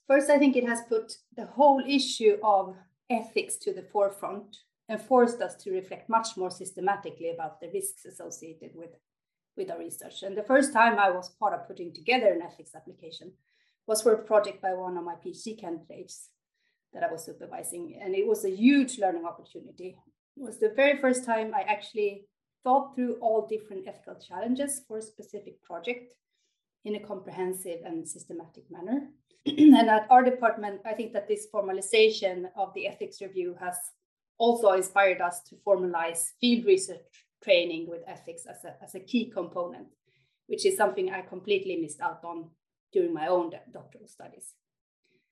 first 0.07 0.31
i 0.31 0.39
think 0.39 0.55
it 0.55 0.69
has 0.69 0.83
put 0.89 1.17
the 1.37 1.47
whole 1.47 1.83
issue 1.85 2.37
of 2.45 2.77
ethics 3.11 3.57
to 3.65 3.73
the 3.73 3.87
forefront 3.93 4.59
and 4.89 5.01
forced 5.01 5.41
us 5.41 5.55
to 5.57 5.73
reflect 5.73 6.09
much 6.09 6.37
more 6.37 6.51
systematically 6.51 7.31
about 7.31 7.61
the 7.61 7.71
risks 7.73 8.05
associated 8.05 8.71
with 8.75 8.91
with 9.57 9.71
our 9.71 9.79
research 9.79 10.23
and 10.23 10.37
the 10.37 10.43
first 10.43 10.73
time 10.73 10.99
i 10.99 11.09
was 11.09 11.29
part 11.41 11.55
of 11.55 11.67
putting 11.69 11.95
together 11.95 12.33
an 12.33 12.43
ethics 12.43 12.75
application 12.75 13.33
was 13.87 14.03
for 14.03 14.13
a 14.13 14.25
project 14.25 14.61
by 14.61 14.75
one 14.75 14.97
of 14.97 15.05
my 15.05 15.15
phd 15.15 15.61
candidates 15.61 16.31
that 16.95 17.03
I 17.03 17.13
was 17.13 17.25
supervising. 17.25 17.99
And 18.01 18.15
it 18.15 18.27
was 18.27 18.45
a 18.45 18.51
huge 18.51 18.99
learning 18.99 19.27
opportunity. 19.27 19.99
It 20.37 20.43
was 20.43 20.59
the 20.59 20.73
very 20.75 20.99
first 21.01 21.25
time 21.25 21.53
I 21.55 21.63
actually 21.63 22.27
thought 22.63 22.95
through 22.95 23.17
all 23.21 23.47
different 23.47 23.87
ethical 23.87 24.15
challenges 24.15 24.81
for 24.89 24.99
a 24.99 25.03
specific 25.03 25.63
project 25.63 26.15
in 26.85 26.95
a 26.95 27.01
comprehensive 27.01 27.81
and 27.85 28.09
systematic 28.09 28.65
manner. 28.71 29.09
and 29.47 29.91
at 29.91 30.07
our 30.09 30.25
department, 30.25 30.81
I 30.87 30.95
think 30.95 31.13
that 31.13 31.29
this 31.29 31.47
formalization 31.53 32.47
of 32.57 32.73
the 32.75 32.87
ethics 32.87 33.21
review 33.21 33.57
has 33.61 33.77
also 34.39 34.73
inspired 34.73 35.21
us 35.21 35.43
to 35.49 35.57
formalize 35.67 36.31
field 36.41 36.67
research 36.67 36.99
training 37.43 37.87
with 37.89 38.03
ethics 38.07 38.47
as 38.47 38.65
a, 38.65 38.75
as 38.83 38.95
a 38.95 39.01
key 39.01 39.31
component, 39.31 39.89
which 40.47 40.67
is 40.67 40.77
something 40.77 41.11
I 41.11 41.23
completely 41.23 41.77
missed 41.77 42.01
out 42.01 42.25
on 42.25 42.51
during 42.93 43.13
my 43.13 43.27
own 43.27 43.51
doctoral 43.73 44.09
studies. 44.09 44.55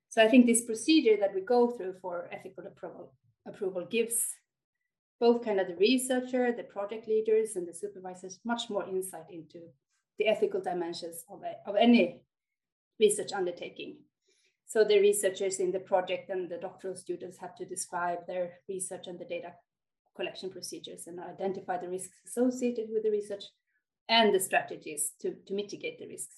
So 0.09 0.23
I 0.23 0.29
think 0.29 0.47
this 0.47 0.65
procedure 0.65 1.17
that 1.21 1.35
we 1.35 1.41
go 1.41 1.71
through 1.71 1.95
for 2.03 2.29
ethical 2.31 2.67
approval, 2.67 3.15
approval 3.47 3.87
gives 3.91 4.23
both 5.19 5.45
kind 5.45 5.61
of 5.61 5.69
the 5.69 5.77
researcher, 5.77 6.53
the 6.53 6.65
project 6.65 7.09
leaders, 7.09 7.57
and 7.57 7.67
the 7.67 7.73
supervisors 7.73 8.41
much 8.45 8.69
more 8.69 8.87
insight 8.87 9.27
into 9.31 9.61
the 10.19 10.27
ethical 10.27 10.61
dimensions 10.61 11.25
of, 11.31 11.41
a, 11.43 11.71
of 11.71 11.77
any 11.77 12.21
research 13.01 13.33
undertaking. 13.33 13.97
So 14.73 14.85
the 14.85 15.00
researchers 15.00 15.61
in 15.61 15.71
the 15.71 15.81
project 15.81 16.31
and 16.31 16.49
the 16.49 16.57
doctoral 16.57 16.97
students 16.97 17.37
have 17.37 17.55
to 17.57 17.67
describe 17.67 18.26
their 18.26 18.52
research 18.71 19.07
and 19.07 19.19
the 19.19 19.26
data 19.26 19.52
collection 20.17 20.49
procedures 20.49 21.07
and 21.07 21.21
identify 21.21 21.76
the 21.76 21.91
risks 21.91 22.17
associated 22.26 22.88
with 22.91 23.02
the 23.02 23.11
research 23.11 23.45
and 24.09 24.35
the 24.35 24.41
strategies 24.41 25.12
to, 25.21 25.35
to 25.47 25.52
mitigate 25.52 25.99
the 25.99 26.09
risks. 26.09 26.37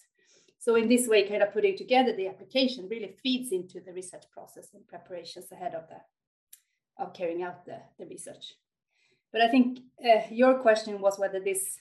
So 0.58 0.74
in 0.74 0.88
this 0.88 1.06
way, 1.06 1.28
kind 1.28 1.44
of 1.44 1.52
putting 1.52 1.76
together 1.78 2.12
the 2.12 2.26
application 2.26 2.88
really 2.90 3.14
feeds 3.22 3.52
into 3.52 3.78
the 3.78 3.92
research 3.92 4.24
process 4.32 4.66
and 4.74 4.84
preparations 4.88 5.52
ahead 5.52 5.76
of 5.76 5.86
the 5.88 6.00
of 6.98 7.14
carrying 7.14 7.44
out 7.44 7.64
the, 7.64 7.78
the 8.00 8.06
research. 8.06 8.54
But 9.32 9.42
I 9.42 9.48
think 9.48 9.78
uh, 10.04 10.22
your 10.32 10.58
question 10.58 11.00
was 11.00 11.20
whether 11.20 11.38
this 11.38 11.78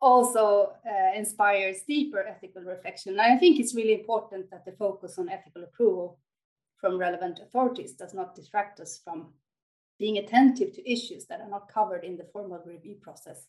also 0.00 0.72
uh, 0.86 1.16
inspires 1.16 1.82
deeper 1.86 2.24
ethical 2.26 2.62
reflection. 2.62 3.12
And 3.12 3.20
I 3.20 3.36
think 3.36 3.58
it's 3.58 3.74
really 3.74 3.94
important 3.94 4.50
that 4.50 4.64
the 4.64 4.72
focus 4.72 5.18
on 5.18 5.28
ethical 5.28 5.64
approval 5.64 6.18
from 6.80 6.98
relevant 6.98 7.40
authorities 7.40 7.94
does 7.94 8.14
not 8.14 8.34
distract 8.34 8.78
us 8.80 9.00
from 9.02 9.32
being 9.98 10.18
attentive 10.18 10.72
to 10.74 10.90
issues 10.90 11.26
that 11.26 11.40
are 11.40 11.50
not 11.50 11.72
covered 11.72 12.04
in 12.04 12.16
the 12.16 12.28
formal 12.32 12.62
review 12.64 12.96
process. 13.02 13.46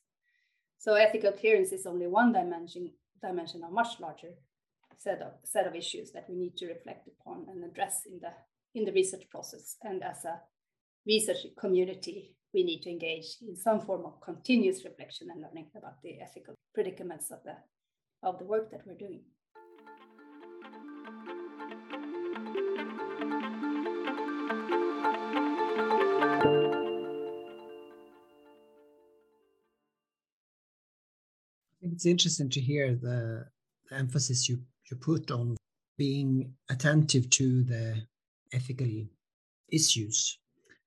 So 0.80 0.96
ethical 0.96 1.32
clearance 1.32 1.72
is 1.72 1.86
only 1.86 2.08
one 2.08 2.34
dimension 2.34 2.92
dimension 3.22 3.62
a 3.64 3.70
much 3.70 4.00
larger 4.00 4.30
set 4.98 5.22
of 5.22 5.34
set 5.44 5.68
of 5.68 5.76
issues 5.76 6.12
that 6.12 6.26
we 6.30 6.36
need 6.36 6.56
to 6.58 6.68
reflect 6.68 7.08
upon 7.08 7.46
and 7.50 7.64
address 7.64 8.04
in 8.10 8.20
the 8.22 8.32
in 8.74 8.86
the 8.86 8.92
research 8.94 9.24
process 9.30 9.76
and 9.84 10.02
as 10.04 10.24
a 10.26 10.40
research 11.06 11.46
community 11.58 12.36
we 12.54 12.64
need 12.64 12.82
to 12.82 12.90
engage 12.90 13.38
in 13.48 13.56
some 13.56 13.80
form 13.80 14.06
of 14.06 14.22
continuous 14.22 14.84
reflection 14.84 15.28
and 15.32 15.42
learning 15.42 15.68
about 15.78 16.02
the 16.02 16.20
ethical 16.22 16.56
predicaments 16.74 17.32
of 17.32 17.40
the 17.44 17.56
of 18.22 18.38
the 18.38 18.46
work 18.46 18.70
that 18.72 18.82
we're 18.86 18.96
doing. 18.96 19.22
It's 31.82 32.06
interesting 32.06 32.50
to 32.50 32.62
hear 32.62 32.96
the, 32.96 33.46
the 33.90 33.96
emphasis 33.96 34.50
you, 34.50 34.60
you 34.90 34.98
put 34.98 35.32
on 35.32 35.56
being 35.98 36.54
attentive 36.70 37.30
to 37.32 37.64
the 37.64 38.04
ethical 38.54 38.88
issues 39.72 40.40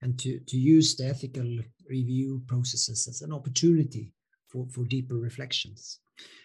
and 0.02 0.18
to, 0.18 0.38
to 0.40 0.56
use 0.58 0.96
the 0.96 1.06
ethical 1.06 1.58
review 1.88 2.42
processes 2.46 3.06
as 3.08 3.22
an 3.22 3.32
opportunity 3.32 4.12
for, 4.48 4.66
for 4.70 4.84
deeper 4.84 5.14
reflections. 5.14 6.00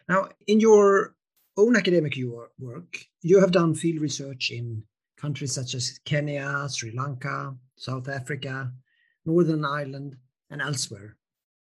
Now, 0.07 0.29
in 0.47 0.59
your 0.59 1.15
own 1.57 1.75
academic 1.75 2.15
work, 2.59 2.99
you 3.21 3.41
have 3.41 3.51
done 3.51 3.73
field 3.73 3.99
research 3.99 4.51
in 4.51 4.83
countries 5.17 5.53
such 5.53 5.73
as 5.73 5.99
Kenya, 6.05 6.67
Sri 6.69 6.91
Lanka, 6.95 7.55
South 7.75 8.07
Africa, 8.07 8.71
Northern 9.25 9.65
Ireland, 9.65 10.15
and 10.49 10.61
elsewhere. 10.61 11.17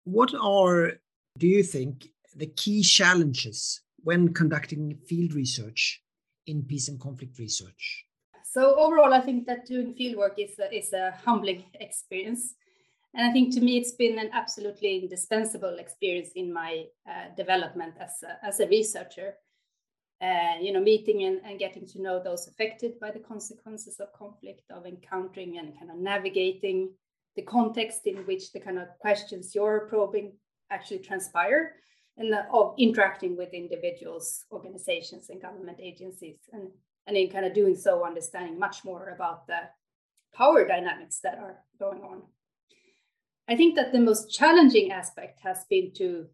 What 0.05 0.33
are, 0.41 0.93
do 1.37 1.47
you 1.47 1.63
think, 1.63 2.07
the 2.35 2.47
key 2.47 2.83
challenges 2.83 3.83
when 3.99 4.33
conducting 4.33 4.99
field 5.07 5.35
research 5.35 6.03
in 6.47 6.63
peace 6.63 6.89
and 6.89 7.01
conflict 7.01 7.39
research? 7.39 8.07
So 8.53 8.79
overall, 8.79 9.15
I 9.15 9.21
think 9.21 9.47
that 9.47 9.65
doing 9.65 9.95
fieldwork 9.95 10.35
is 10.37 10.59
a, 10.59 10.71
is 10.77 10.93
a 10.93 11.15
humbling 11.25 11.65
experience. 11.81 12.55
And 13.15 13.27
I 13.27 13.33
think 13.33 13.55
to 13.55 13.63
me, 13.63 13.79
it's 13.79 13.93
been 13.93 14.19
an 14.19 14.29
absolutely 14.35 14.99
indispensable 14.99 15.79
experience 15.79 16.33
in 16.37 16.53
my 16.53 16.85
uh, 17.09 17.35
development 17.35 17.95
as 17.99 18.23
a, 18.23 18.47
as 18.47 18.61
a 18.61 18.69
researcher. 18.69 19.37
Uh, 20.21 20.57
you 20.61 20.71
know, 20.71 20.81
meeting 20.81 21.25
and, 21.25 21.41
and 21.45 21.59
getting 21.59 21.87
to 21.87 22.01
know 22.01 22.23
those 22.23 22.47
affected 22.47 23.01
by 23.01 23.11
the 23.11 23.19
consequences 23.19 23.99
of 24.01 24.13
conflict, 24.13 24.63
of 24.71 24.85
encountering 24.87 25.59
and 25.59 25.77
kind 25.79 25.91
of 25.91 25.97
navigating 25.97 26.93
the 27.35 27.43
context 27.43 28.03
in 28.05 28.19
which 28.19 28.53
the 28.53 28.61
kind 28.61 28.79
of 28.79 28.87
questions 29.01 29.55
you're 29.55 29.89
probing 29.89 30.33
actually 30.71 30.99
transpire 30.99 31.73
and 32.19 32.31
the, 32.33 32.45
of 32.53 32.75
interacting 32.79 33.37
with 33.37 33.53
individuals, 33.55 34.45
organizations, 34.53 35.31
and 35.31 35.41
government 35.41 35.79
agencies, 35.81 36.37
and, 36.53 36.69
and 37.07 37.17
in 37.17 37.31
kind 37.31 37.45
of 37.45 37.55
doing 37.55 37.77
so, 37.77 38.05
understanding 38.05 38.59
much 38.59 38.85
more 38.85 39.09
about 39.09 39.47
the 39.47 39.59
power 40.35 40.67
dynamics 40.67 41.21
that 41.23 41.39
are 41.39 41.59
going 41.79 42.03
on. 42.03 42.23
I 43.49 43.57
think 43.57 43.77
that 43.77 43.93
the 43.93 44.01
most 44.01 44.33
challenging 44.33 44.93
aspect 44.93 45.41
has 45.43 45.65
been 45.69 45.93
to 45.97 46.27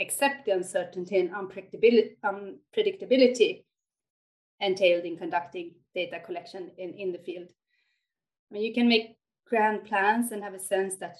accept 0.00 0.46
the 0.46 0.52
uncertainty 0.52 1.18
and 1.18 1.30
unpredictability, 1.30 3.64
entailed 4.60 5.04
in 5.04 5.16
conducting 5.16 5.72
data 5.94 6.20
collection 6.24 6.70
in, 6.78 6.94
in 6.94 7.12
the 7.12 7.18
field. 7.18 7.48
I 8.50 8.54
mean, 8.54 8.62
you 8.62 8.72
can 8.72 8.88
make 8.88 9.18
grand 9.46 9.84
plans 9.84 10.32
and 10.32 10.42
have 10.42 10.54
a 10.54 10.58
sense 10.58 10.96
that 10.96 11.16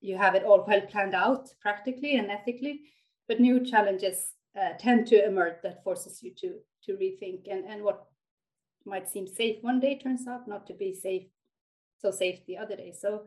you 0.00 0.16
have 0.16 0.34
it 0.34 0.42
all 0.44 0.64
well 0.66 0.80
planned 0.82 1.14
out 1.14 1.48
practically 1.60 2.16
and 2.16 2.30
ethically, 2.30 2.80
but 3.28 3.40
new 3.40 3.64
challenges 3.64 4.32
uh, 4.60 4.70
tend 4.78 5.06
to 5.08 5.26
emerge 5.26 5.56
that 5.62 5.82
forces 5.84 6.22
you 6.22 6.32
to 6.38 6.54
to 6.84 6.92
rethink 6.92 7.50
and 7.50 7.64
and 7.64 7.82
what 7.82 8.06
might 8.86 9.08
seem 9.08 9.26
safe 9.26 9.56
one 9.62 9.80
day 9.80 9.98
turns 9.98 10.26
out 10.26 10.46
not 10.46 10.66
to 10.66 10.74
be 10.74 10.94
safe 10.94 11.26
so 11.98 12.10
safe 12.10 12.40
the 12.46 12.56
other 12.56 12.76
day 12.76 12.92
so 12.96 13.22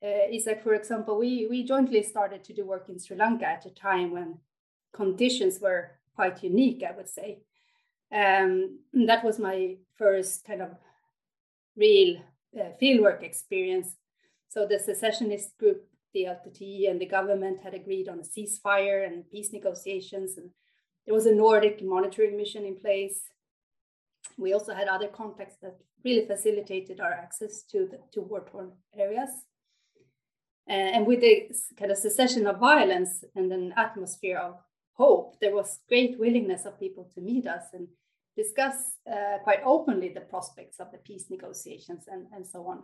uh, 0.00 0.30
Isak, 0.30 0.62
for 0.62 0.74
example, 0.74 1.18
we, 1.18 1.48
we 1.50 1.64
jointly 1.64 2.02
started 2.04 2.44
to 2.44 2.52
do 2.52 2.64
work 2.64 2.88
in 2.88 3.00
Sri 3.00 3.16
Lanka 3.16 3.46
at 3.46 3.66
a 3.66 3.70
time 3.70 4.12
when 4.12 4.38
conditions 4.92 5.58
were 5.60 5.90
quite 6.14 6.42
unique, 6.42 6.84
I 6.88 6.96
would 6.96 7.08
say. 7.08 7.40
Um, 8.12 8.78
that 8.92 9.24
was 9.24 9.38
my 9.38 9.76
first 9.96 10.44
kind 10.44 10.62
of 10.62 10.70
real 11.76 12.22
uh, 12.58 12.70
fieldwork 12.80 13.22
experience. 13.22 13.96
So 14.48 14.66
the 14.66 14.78
secessionist 14.78 15.58
group 15.58 15.84
the 16.14 16.24
LTTE 16.24 16.90
and 16.90 16.98
the 16.98 17.06
government 17.06 17.60
had 17.62 17.74
agreed 17.74 18.08
on 18.08 18.18
a 18.18 18.22
ceasefire 18.22 19.06
and 19.06 19.28
peace 19.30 19.52
negotiations. 19.52 20.38
And 20.38 20.50
there 21.04 21.14
was 21.14 21.26
a 21.26 21.34
Nordic 21.34 21.84
monitoring 21.84 22.36
mission 22.36 22.64
in 22.64 22.76
place. 22.76 23.20
We 24.38 24.52
also 24.52 24.72
had 24.74 24.88
other 24.88 25.08
contacts 25.08 25.56
that 25.62 25.76
really 26.04 26.26
facilitated 26.26 27.00
our 27.00 27.12
access 27.12 27.62
to 27.72 27.88
the 27.90 27.98
to 28.12 28.20
war-torn 28.22 28.72
areas. 28.96 29.30
Uh, 30.68 30.72
and 30.94 31.06
with 31.06 31.20
the 31.20 31.48
kind 31.78 31.90
of 31.90 31.98
cessation 31.98 32.46
of 32.46 32.58
violence 32.58 33.24
and 33.34 33.50
an 33.52 33.72
atmosphere 33.76 34.38
of 34.38 34.56
hope, 34.92 35.40
there 35.40 35.54
was 35.54 35.80
great 35.88 36.18
willingness 36.18 36.66
of 36.66 36.78
people 36.78 37.10
to 37.14 37.20
meet 37.20 37.46
us 37.46 37.64
and 37.72 37.88
discuss 38.36 38.76
uh, 39.10 39.38
quite 39.42 39.60
openly 39.64 40.10
the 40.10 40.20
prospects 40.20 40.78
of 40.78 40.92
the 40.92 40.98
peace 40.98 41.26
negotiations 41.30 42.04
and, 42.06 42.26
and 42.34 42.46
so 42.46 42.66
on. 42.66 42.82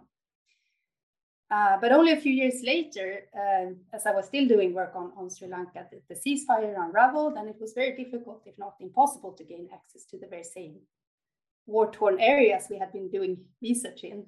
Uh, 1.51 1.77
but 1.81 1.93
only 1.93 2.13
a 2.13 2.21
few 2.21 2.33
years 2.33 2.63
later, 2.65 3.21
uh, 3.37 3.67
as 3.93 4.07
I 4.07 4.13
was 4.13 4.27
still 4.27 4.49
doing 4.49 4.73
work 4.73 4.93
on, 4.97 5.13
on 5.17 5.29
Sri 5.31 5.47
Lanka, 5.47 5.87
the, 5.91 6.01
the, 6.09 6.19
ceasefire 6.19 6.75
unraveled, 6.77 7.35
and 7.37 7.49
it 7.49 7.57
was 7.61 7.75
very 7.75 7.95
difficult, 8.03 8.43
if 8.47 8.57
not 8.59 8.75
impossible, 8.81 9.33
to 9.33 9.45
gain 9.45 9.69
access 9.73 10.05
to 10.07 10.19
the 10.19 10.27
very 10.27 10.43
same 10.43 10.79
war 11.67 11.91
torn 11.91 12.21
areas 12.21 12.67
we 12.71 12.79
had 12.79 12.93
been 12.93 13.11
doing 13.11 13.39
research 13.63 14.05
in. 14.05 14.27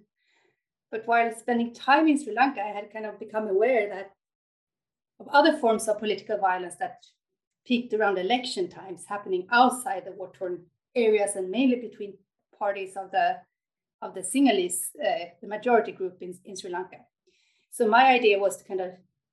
But 0.91 1.07
while 1.07 1.35
spending 1.35 1.75
time 1.75 2.09
in 2.09 2.23
Sri 2.23 2.35
Lanka, 2.35 2.61
I 2.61 2.69
had 2.69 2.93
kind 2.93 3.07
of 3.07 3.19
become 3.19 3.49
aware 3.49 3.89
that 3.89 4.13
of 5.19 5.29
other 5.29 5.57
forms 5.59 5.89
of 5.89 5.99
political 5.99 6.39
violence 6.39 6.77
that 6.77 7.05
peaked 7.67 7.95
around 7.95 8.19
election 8.19 8.69
times 8.69 9.05
happening 9.07 9.47
outside 9.51 10.05
the 10.05 10.13
war 10.13 10.31
torn 10.33 10.65
areas 10.95 11.37
and 11.37 11.51
mainly 11.51 11.77
between 11.77 12.15
parties 12.59 12.97
of 12.97 13.11
the 13.11 13.37
of 14.03 14.15
the 14.15 14.21
Sinhalese, 14.21 14.91
uh, 15.03 15.31
the 15.41 15.49
majority 15.49 15.91
group 15.91 16.19
in, 16.21 16.35
in 16.45 16.55
Sri 16.55 16.71
Lanka. 16.71 16.99
So 17.71 17.89
my 17.89 18.07
idea 18.07 18.39
was 18.39 18.59
to 18.59 18.65
kind 18.65 18.81
of 18.81 18.91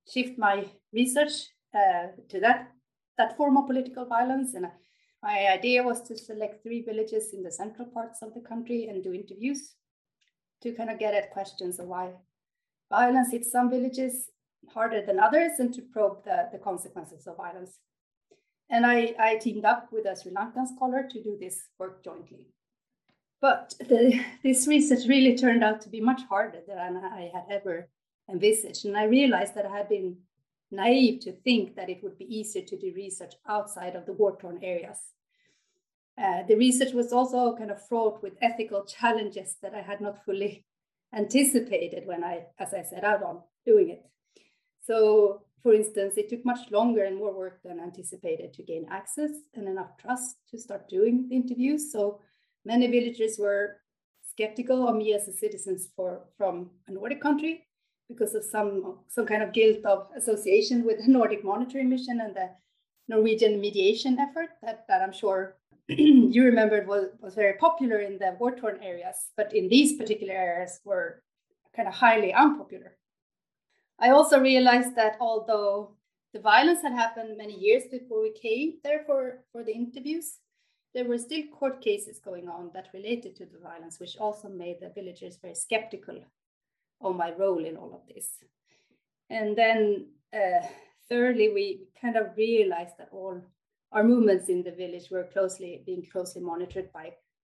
shift 0.10 0.38
my 0.38 0.66
research 0.94 1.34
uh, 1.76 2.08
to 2.30 2.40
that 2.40 2.72
that 3.18 3.38
form 3.38 3.58
of 3.58 3.68
political 3.68 4.06
violence, 4.06 4.54
and 4.56 4.68
my 5.24 5.48
idea 5.48 5.82
was 5.82 6.02
to 6.02 6.18
select 6.18 6.62
three 6.62 6.82
villages 6.82 7.34
in 7.34 7.44
the 7.44 7.52
central 7.52 7.88
parts 7.88 8.22
of 8.22 8.34
the 8.34 8.42
country 8.42 8.88
and 8.90 9.04
do 9.04 9.14
interviews 9.14 9.76
to 10.62 10.74
kind 10.74 10.90
of 10.90 11.00
get 11.00 11.14
at 11.14 11.32
questions 11.32 11.80
of 11.80 11.88
why 11.88 12.12
violence 12.90 13.32
hits 13.32 13.50
some 13.50 13.70
villages 13.70 14.30
harder 14.74 15.02
than 15.06 15.20
others 15.20 15.54
and 15.60 15.74
to 15.74 15.82
probe 15.82 16.24
the, 16.26 16.50
the 16.52 16.58
consequences 16.58 17.26
of 17.26 17.38
violence. 17.38 17.80
And 18.70 18.86
I, 18.86 19.16
I 19.18 19.38
teamed 19.38 19.66
up 19.66 19.90
with 19.94 20.06
a 20.06 20.16
Sri 20.16 20.32
Lankan 20.34 20.68
scholar 20.68 21.08
to 21.10 21.24
do 21.24 21.38
this 21.40 21.58
work 21.80 22.04
jointly. 22.04 22.48
But 23.42 23.76
the, 23.80 24.22
this 24.44 24.68
research 24.68 25.08
really 25.08 25.38
turned 25.38 25.64
out 25.64 25.82
to 25.82 25.90
be 25.90 26.02
much 26.02 26.22
harder 26.30 26.60
than 26.68 26.98
I 26.98 27.30
had 27.34 27.46
ever 27.50 27.90
envisaged. 28.30 28.86
And 28.86 28.98
I 28.98 29.06
realized 29.06 29.56
that 29.56 29.66
I 29.66 29.78
had 29.78 29.90
been 29.90 30.18
naive 30.74 31.22
to 31.22 31.32
think 31.32 31.76
that 31.76 31.90
it 31.90 32.04
would 32.04 32.18
be 32.18 32.36
easier 32.36 32.64
to 32.64 32.78
do 32.78 32.92
research 32.96 33.34
outside 33.48 33.96
of 33.96 34.06
the 34.06 34.14
war 34.14 34.38
torn 34.40 34.60
areas. 34.64 34.98
Uh, 36.18 36.44
the 36.48 36.56
research 36.56 36.94
was 36.94 37.12
also 37.12 37.56
kind 37.56 37.72
of 37.72 37.88
fraught 37.88 38.22
with 38.22 38.38
ethical 38.42 38.84
challenges 38.86 39.56
that 39.62 39.74
I 39.74 39.82
had 39.82 40.02
not 40.02 40.24
fully 40.26 40.66
anticipated 41.16 42.06
when 42.06 42.24
I, 42.24 42.46
as 42.60 42.74
I 42.74 42.84
set 42.84 43.04
out 43.04 43.24
on 43.24 43.42
doing 43.66 43.90
it. 43.90 44.04
So, 44.82 45.44
for 45.62 45.74
instance, 45.74 46.18
it 46.18 46.30
took 46.30 46.46
much 46.46 46.70
longer 46.72 47.06
and 47.06 47.18
more 47.18 47.34
work 47.34 47.62
than 47.64 47.80
anticipated 47.80 48.54
to 48.54 48.64
gain 48.64 48.86
access 48.92 49.32
and 49.56 49.68
enough 49.68 49.98
trust 49.98 50.36
to 50.52 50.58
start 50.58 50.90
doing 50.90 51.30
the 51.30 51.36
interviews. 51.36 51.92
So, 51.92 52.20
Many 52.66 52.88
villagers 52.88 53.38
were 53.38 53.82
skeptical 54.32 54.88
of 54.88 54.96
me 54.96 55.14
as 55.14 55.28
a 55.28 55.34
citizen 55.34 55.78
for, 55.96 56.22
from 56.38 56.72
a 56.88 56.92
Nordic 56.92 57.22
country 57.22 57.66
because 58.10 58.36
of 58.36 58.44
some, 58.44 59.00
some 59.08 59.26
kind 59.26 59.44
of 59.44 59.54
guilt 59.54 59.84
of 59.86 60.08
association 60.16 60.86
with 60.86 61.00
the 61.00 61.12
Nordic 61.12 61.44
monitoring 61.44 61.90
mission 61.90 62.20
and 62.22 62.36
the 62.36 62.50
Norwegian 63.08 63.60
mediation 63.60 64.18
effort 64.20 64.50
that, 64.62 64.86
that 64.88 65.02
I'm 65.02 65.14
sure 65.14 65.58
you 65.88 66.44
remembered 66.44 66.88
was, 66.88 67.08
was 67.20 67.36
very 67.36 67.54
popular 67.54 68.00
in 68.00 68.18
the 68.18 68.36
war-torn 68.40 68.80
areas, 68.82 69.16
but 69.36 69.54
in 69.54 69.68
these 69.68 69.98
particular 69.98 70.34
areas 70.34 70.80
were 70.86 71.22
kind 71.76 71.88
of 71.88 71.94
highly 71.94 72.34
unpopular. 72.34 72.98
I 74.00 74.10
also 74.10 74.40
realized 74.40 74.96
that 74.96 75.18
although 75.20 75.96
the 76.34 76.40
violence 76.40 76.82
had 76.82 76.94
happened 76.94 77.38
many 77.38 77.60
years 77.60 77.84
before 77.92 78.22
we 78.22 78.32
came 78.32 78.80
there 78.84 79.04
for, 79.06 79.44
for 79.52 79.64
the 79.64 79.74
interviews, 79.74 80.40
there 80.94 81.06
were 81.06 81.18
still 81.18 81.44
court 81.48 81.82
cases 81.82 82.20
going 82.20 82.48
on 82.48 82.72
that 82.74 82.88
related 82.94 83.36
to 83.36 83.46
the 83.46 83.60
violence, 83.60 84.00
which 84.00 84.18
also 84.18 84.48
made 84.48 84.78
the 84.80 84.92
villagers 84.96 85.38
very 85.42 85.56
skeptical 85.56 86.24
of 87.04 87.16
my 87.16 87.34
role 87.38 87.64
in 87.66 87.78
all 87.78 87.94
of 87.94 88.14
this. 88.14 88.28
And 89.30 89.58
then, 89.58 90.08
uh, 90.34 90.66
thirdly, 91.10 91.50
we 91.54 91.88
kind 92.00 92.16
of 92.16 92.36
realized 92.38 92.98
that 93.00 93.10
all 93.12 93.42
our 93.92 94.04
movements 94.04 94.50
in 94.50 94.64
the 94.64 94.72
village 94.72 95.10
were 95.12 95.30
closely 95.32 95.84
being 95.86 96.04
closely 96.12 96.42
monitored 96.42 96.92
by 96.92 97.14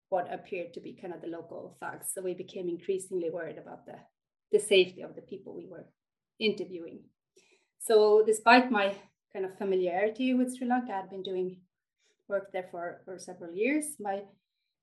what 0.09 0.33
appeared 0.33 0.73
to 0.75 0.81
be 0.81 0.93
kind 0.93 1.13
of 1.13 1.21
the 1.21 1.27
local 1.27 1.77
thugs. 1.81 2.09
So 2.13 2.23
we 2.23 2.35
became 2.35 2.69
increasingly 2.69 3.31
worried 3.31 3.59
about 3.59 3.87
the, 3.87 3.97
the 4.53 4.59
safety 4.59 5.03
of 5.03 5.15
the 5.15 5.23
people 5.23 5.55
we 5.55 5.67
were 5.67 5.87
interviewing. 6.39 7.01
So, 7.79 8.23
despite 8.25 8.71
my 8.71 8.95
kind 9.33 9.45
of 9.45 9.57
familiarity 9.59 10.35
with 10.35 10.57
Sri 10.57 10.67
Lanka, 10.67 10.93
I 10.93 10.97
had 10.97 11.11
been 11.11 11.23
doing 11.23 11.59
work 12.29 12.53
there 12.53 12.67
for, 12.71 13.03
for 13.05 13.19
several 13.19 13.55
years. 13.55 13.97
My 14.01 14.23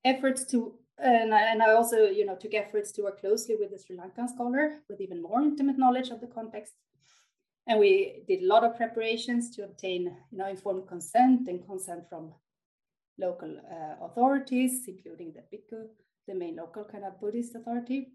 efforts 0.04 0.44
to 0.46 0.74
and 0.98 1.34
I, 1.34 1.52
and 1.52 1.62
I 1.62 1.72
also 1.72 2.06
you 2.06 2.24
know 2.24 2.36
took 2.36 2.54
efforts 2.54 2.92
to 2.92 3.02
work 3.02 3.20
closely 3.20 3.56
with 3.56 3.70
the 3.70 3.78
Sri 3.78 3.96
Lankan 3.96 4.28
scholar 4.28 4.80
with 4.88 5.00
even 5.00 5.22
more 5.22 5.40
intimate 5.40 5.78
knowledge 5.78 6.10
of 6.10 6.20
the 6.20 6.26
context. 6.26 6.74
And 7.66 7.80
we 7.80 8.22
did 8.28 8.42
a 8.42 8.46
lot 8.46 8.62
of 8.62 8.76
preparations 8.76 9.54
to 9.56 9.64
obtain 9.64 10.16
you 10.30 10.38
know 10.38 10.48
informed 10.48 10.86
consent 10.88 11.48
and 11.48 11.66
consent 11.66 12.08
from 12.08 12.32
local 13.18 13.56
uh, 13.58 14.04
authorities, 14.04 14.84
including 14.88 15.32
the 15.32 15.42
Bhikkhu, 15.56 15.86
the 16.26 16.34
main 16.34 16.56
local 16.56 16.84
kind 16.84 17.04
of 17.04 17.20
Buddhist 17.20 17.54
authority. 17.54 18.12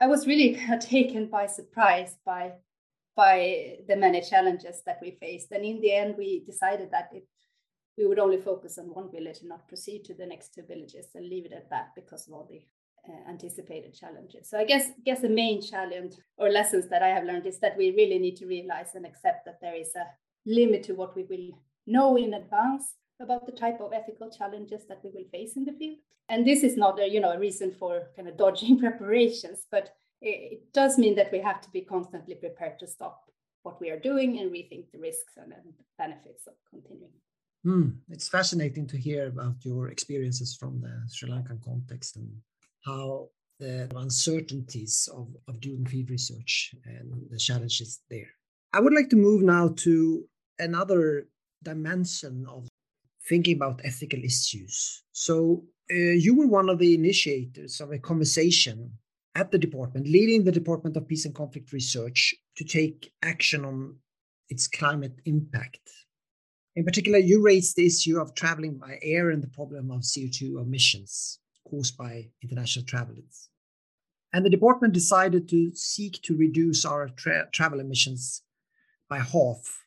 I 0.00 0.06
was 0.06 0.26
really 0.26 0.58
taken 0.80 1.26
by 1.26 1.46
surprise 1.46 2.16
by 2.24 2.52
by 3.14 3.76
the 3.88 3.96
many 3.96 4.22
challenges 4.22 4.82
that 4.86 4.98
we 5.02 5.10
faced. 5.20 5.52
And 5.52 5.64
in 5.64 5.80
the 5.80 5.92
end, 5.92 6.14
we 6.16 6.44
decided 6.46 6.90
that 6.92 7.10
it 7.12 7.26
we 7.98 8.06
would 8.06 8.18
only 8.18 8.38
focus 8.38 8.78
on 8.78 8.86
one 8.86 9.10
village 9.10 9.38
and 9.40 9.48
not 9.48 9.68
proceed 9.68 10.04
to 10.04 10.14
the 10.14 10.26
next 10.26 10.54
two 10.54 10.62
villages 10.62 11.06
and 11.14 11.28
leave 11.28 11.46
it 11.46 11.52
at 11.52 11.68
that 11.70 11.90
because 11.94 12.26
of 12.26 12.34
all 12.34 12.48
the 12.50 12.62
uh, 13.08 13.28
anticipated 13.28 13.94
challenges. 13.94 14.48
So 14.48 14.58
I 14.58 14.64
guess 14.64 14.90
guess 15.04 15.20
the 15.20 15.28
main 15.28 15.60
challenge 15.60 16.14
or 16.36 16.48
lessons 16.48 16.88
that 16.88 17.02
I 17.02 17.08
have 17.08 17.24
learned 17.24 17.46
is 17.46 17.58
that 17.58 17.76
we 17.76 17.90
really 17.90 18.18
need 18.18 18.36
to 18.36 18.46
realize 18.46 18.94
and 18.94 19.04
accept 19.04 19.44
that 19.46 19.60
there 19.60 19.74
is 19.74 19.94
a 19.96 20.06
limit 20.46 20.82
to 20.84 20.94
what 20.94 21.14
we 21.16 21.24
will 21.24 21.58
know 21.86 22.16
in 22.16 22.34
advance 22.34 22.94
about 23.20 23.46
the 23.46 23.52
type 23.52 23.80
of 23.80 23.92
ethical 23.92 24.30
challenges 24.30 24.86
that 24.88 25.00
we 25.04 25.10
will 25.10 25.28
face 25.30 25.56
in 25.56 25.64
the 25.64 25.72
field. 25.72 25.98
And 26.28 26.46
this 26.46 26.62
is 26.62 26.76
not 26.76 27.00
a 27.00 27.08
you 27.08 27.20
know 27.20 27.32
a 27.32 27.38
reason 27.38 27.72
for 27.72 28.08
kind 28.16 28.28
of 28.28 28.36
dodging 28.36 28.78
preparations, 28.84 29.66
but 29.70 29.94
it, 30.20 30.72
does 30.72 30.98
mean 30.98 31.16
that 31.16 31.32
we 31.32 31.40
have 31.40 31.60
to 31.60 31.70
be 31.70 31.80
constantly 31.80 32.36
prepared 32.36 32.78
to 32.78 32.86
stop 32.86 33.24
what 33.64 33.80
we 33.80 33.90
are 33.90 33.98
doing 33.98 34.38
and 34.38 34.50
rethink 34.50 34.84
the 34.92 34.98
risks 34.98 35.34
and, 35.36 35.52
and 35.52 35.74
benefits 35.98 36.46
of 36.46 36.54
continuing. 36.70 37.10
Mm, 37.64 37.98
it's 38.08 38.28
fascinating 38.28 38.88
to 38.88 38.98
hear 38.98 39.28
about 39.28 39.64
your 39.64 39.88
experiences 39.88 40.56
from 40.56 40.80
the 40.80 40.92
Sri 41.08 41.30
Lankan 41.30 41.62
context 41.62 42.16
and 42.16 42.28
how 42.84 43.28
the 43.60 43.88
uncertainties 43.94 45.08
of, 45.14 45.28
of 45.46 45.60
doing 45.60 45.86
field 45.86 46.10
research 46.10 46.74
and 46.84 47.12
the 47.30 47.38
challenges 47.38 48.00
there. 48.10 48.26
I 48.72 48.80
would 48.80 48.92
like 48.92 49.08
to 49.10 49.16
move 49.16 49.42
now 49.42 49.68
to 49.76 50.24
another 50.58 51.28
dimension 51.62 52.46
of 52.48 52.66
thinking 53.28 53.56
about 53.56 53.80
ethical 53.84 54.18
issues. 54.24 55.04
So, 55.12 55.64
uh, 55.90 55.94
you 55.94 56.34
were 56.34 56.48
one 56.48 56.68
of 56.68 56.78
the 56.78 56.94
initiators 56.94 57.80
of 57.80 57.92
a 57.92 57.98
conversation 57.98 58.92
at 59.36 59.52
the 59.52 59.58
department, 59.58 60.08
leading 60.08 60.42
the 60.42 60.52
Department 60.52 60.96
of 60.96 61.06
Peace 61.06 61.26
and 61.26 61.34
Conflict 61.34 61.72
Research 61.72 62.34
to 62.56 62.64
take 62.64 63.12
action 63.22 63.64
on 63.64 63.96
its 64.48 64.66
climate 64.66 65.20
impact 65.26 65.90
in 66.74 66.84
particular, 66.84 67.18
you 67.18 67.42
raised 67.42 67.76
the 67.76 67.86
issue 67.86 68.18
of 68.18 68.34
traveling 68.34 68.78
by 68.78 68.98
air 69.02 69.30
and 69.30 69.42
the 69.42 69.48
problem 69.48 69.90
of 69.90 70.00
CO2 70.00 70.62
emissions 70.62 71.38
caused 71.68 71.96
by 71.96 72.28
international 72.42 72.84
travelers. 72.86 73.48
And 74.32 74.44
the 74.44 74.50
department 74.50 74.94
decided 74.94 75.48
to 75.50 75.74
seek 75.74 76.22
to 76.22 76.36
reduce 76.36 76.84
our 76.86 77.08
tra 77.08 77.48
travel 77.52 77.80
emissions 77.80 78.42
by 79.08 79.18
half. 79.18 79.84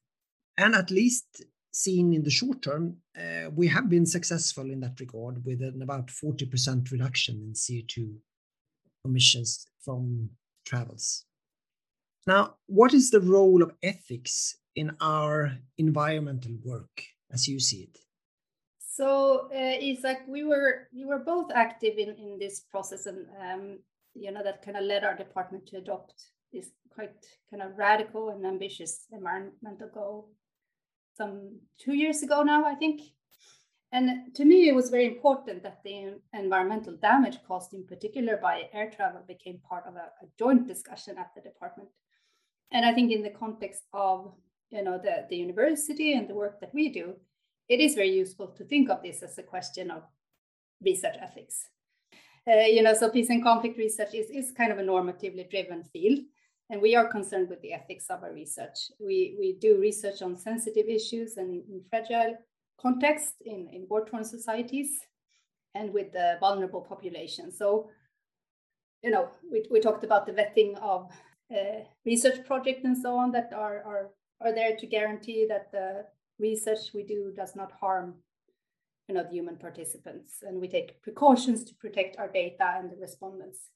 And 0.57 0.75
at 0.75 0.91
least 0.91 1.43
seen 1.73 2.13
in 2.13 2.23
the 2.23 2.29
short 2.29 2.61
term, 2.61 2.97
uh, 3.19 3.49
we 3.51 3.67
have 3.67 3.89
been 3.89 4.05
successful 4.05 4.69
in 4.69 4.79
that 4.81 4.99
regard 4.99 5.43
with 5.43 5.61
an 5.61 5.81
about 5.81 6.07
40% 6.07 6.91
reduction 6.91 7.35
in 7.41 7.53
CO2 7.53 8.15
emissions 9.03 9.67
from 9.83 10.29
travels. 10.65 11.25
Now, 12.27 12.55
what 12.65 12.93
is 12.93 13.11
the 13.11 13.21
role 13.21 13.61
of 13.61 13.75
ethics 13.83 14.57
in 14.75 14.95
our 14.99 15.57
environmental 15.77 16.53
work 16.63 17.03
as 17.31 17.47
you 17.47 17.59
see 17.59 17.83
it? 17.83 17.97
So 18.79 19.49
uh, 19.53 19.75
like 20.03 20.25
we 20.27 20.43
were 20.43 20.87
we 20.95 21.05
were 21.05 21.19
both 21.19 21.51
active 21.53 21.97
in 21.97 22.15
in 22.15 22.39
this 22.39 22.61
process, 22.71 23.05
and 23.05 23.27
um, 23.41 23.79
you 24.13 24.31
know 24.31 24.43
that 24.43 24.63
kind 24.63 24.77
of 24.77 24.83
led 24.83 25.03
our 25.03 25.15
department 25.15 25.67
to 25.67 25.77
adopt 25.77 26.31
this 26.53 26.71
quite 26.89 27.11
kind 27.49 27.61
of 27.61 27.77
radical 27.77 28.29
and 28.29 28.45
ambitious 28.45 29.05
environmental 29.11 29.89
goal. 29.93 30.29
some 31.17 31.59
two 31.77 31.93
years 31.93 32.23
ago 32.23 32.43
now, 32.43 32.65
I 32.65 32.75
think. 32.75 33.01
And 33.91 34.35
to 34.35 34.43
me, 34.43 34.67
it 34.67 34.75
was 34.75 34.89
very 34.89 35.05
important 35.05 35.63
that 35.63 35.81
the 35.83 36.19
environmental 36.33 36.97
damage 36.97 37.37
caused, 37.47 37.73
in 37.73 37.85
particular 37.85 38.35
by 38.37 38.63
air 38.73 38.89
travel, 38.89 39.21
became 39.25 39.59
part 39.69 39.85
of 39.87 39.95
a, 39.95 40.07
a 40.23 40.27
joint 40.37 40.67
discussion 40.67 41.17
at 41.17 41.31
the 41.35 41.41
department. 41.41 41.89
And 42.71 42.85
I 42.85 42.93
think 42.93 43.11
in 43.11 43.23
the 43.23 43.29
context 43.29 43.83
of 43.93 44.33
you 44.69 44.83
know 44.83 44.97
the, 44.97 45.25
the 45.29 45.37
university 45.37 46.13
and 46.13 46.27
the 46.27 46.35
work 46.35 46.59
that 46.61 46.73
we 46.73 46.89
do, 46.89 47.13
it 47.69 47.79
is 47.79 47.95
very 47.95 48.11
useful 48.11 48.47
to 48.47 48.65
think 48.65 48.89
of 48.89 49.01
this 49.01 49.23
as 49.23 49.37
a 49.37 49.43
question 49.43 49.91
of 49.91 50.03
research 50.83 51.15
ethics. 51.21 51.67
Uh, 52.47 52.65
you 52.65 52.83
know, 52.83 52.93
so 52.93 53.09
peace 53.09 53.29
and 53.29 53.43
conflict 53.43 53.77
research 53.77 54.13
is, 54.13 54.29
is 54.29 54.51
kind 54.51 54.71
of 54.71 54.77
a 54.77 54.83
normatively 54.83 55.49
driven 55.49 55.83
field, 55.83 56.19
and 56.69 56.81
we 56.81 56.95
are 56.95 57.07
concerned 57.07 57.49
with 57.49 57.61
the 57.61 57.73
ethics 57.73 58.05
of 58.09 58.21
our 58.23 58.33
research. 58.33 58.91
We, 58.99 59.35
we 59.39 59.57
do 59.59 59.79
research 59.79 60.21
on 60.21 60.37
sensitive 60.37 60.87
issues 60.87 61.37
and 61.37 61.49
in, 61.49 61.63
in 61.69 61.81
fragile 61.89 62.37
context 62.79 63.35
in, 63.45 63.67
in 63.71 63.87
war-torn 63.89 64.23
societies 64.23 64.89
and 65.73 65.93
with 65.93 66.11
the 66.11 66.37
vulnerable 66.39 66.81
population. 66.81 67.51
So, 67.51 67.89
you 69.01 69.11
know, 69.11 69.29
we, 69.51 69.65
we 69.71 69.79
talked 69.79 70.03
about 70.03 70.25
the 70.25 70.33
vetting 70.33 70.77
of 70.81 71.11
uh, 71.51 71.83
research 72.05 72.45
projects 72.45 72.83
and 72.83 72.97
so 72.97 73.15
on 73.15 73.31
that 73.31 73.51
are, 73.53 73.83
are, 73.83 74.09
are 74.41 74.53
there 74.53 74.75
to 74.75 74.87
guarantee 74.87 75.45
that 75.47 75.71
the 75.71 76.05
research 76.39 76.93
we 76.93 77.03
do 77.03 77.31
does 77.35 77.55
not 77.55 77.71
harm 77.71 78.15
you 79.07 79.15
know, 79.15 79.23
the 79.23 79.29
human 79.29 79.57
participants. 79.57 80.39
And 80.41 80.59
we 80.59 80.67
take 80.67 81.01
precautions 81.01 81.63
to 81.65 81.75
protect 81.75 82.17
our 82.17 82.27
data 82.27 82.75
and 82.77 82.91
the 82.91 82.97
respondents. 82.97 83.69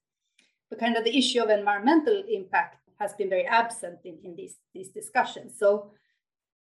But 0.69 0.79
kind 0.79 0.97
of 0.97 1.03
the 1.03 1.17
issue 1.17 1.41
of 1.41 1.49
environmental 1.49 2.23
impact 2.29 2.77
has 2.99 3.13
been 3.13 3.29
very 3.29 3.45
absent 3.45 3.99
in, 4.03 4.17
in 4.23 4.35
these, 4.35 4.57
these 4.73 4.89
discussions. 4.89 5.57
So 5.57 5.91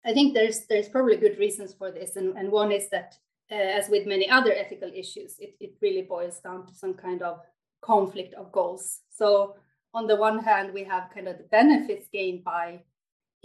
I 0.06 0.14
think 0.14 0.34
there's 0.34 0.68
there's 0.68 0.88
probably 0.88 1.18
good 1.18 1.38
reasons 1.38 1.74
for 1.74 1.92
this. 1.92 2.16
And, 2.16 2.38
and 2.38 2.52
one 2.52 2.72
is 2.72 2.90
that 2.90 3.16
uh, 3.52 3.56
as 3.56 3.90
with 3.90 4.06
many 4.06 4.30
other 4.30 4.54
ethical 4.54 4.92
issues, 4.94 5.36
it, 5.40 5.56
it 5.60 5.74
really 5.82 6.04
boils 6.04 6.40
down 6.40 6.68
to 6.68 6.74
some 6.74 6.94
kind 6.94 7.22
of 7.22 7.40
conflict 7.82 8.34
of 8.36 8.52
goals. 8.52 9.02
So 9.10 9.56
on 9.94 10.08
the 10.08 10.16
one 10.16 10.40
hand, 10.40 10.74
we 10.74 10.84
have 10.84 11.10
kind 11.14 11.28
of 11.28 11.38
the 11.38 11.44
benefits 11.46 12.08
gained 12.12 12.44
by 12.44 12.82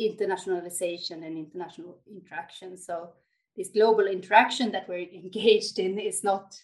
internationalization 0.00 1.24
and 1.24 1.37
international 1.37 1.98
interaction. 2.11 2.76
So 2.76 3.11
this 3.57 3.68
global 3.68 4.07
interaction 4.07 4.72
that 4.72 4.88
we're 4.88 5.09
engaged 5.12 5.78
in 5.78 5.98
is 5.98 6.24
not 6.24 6.57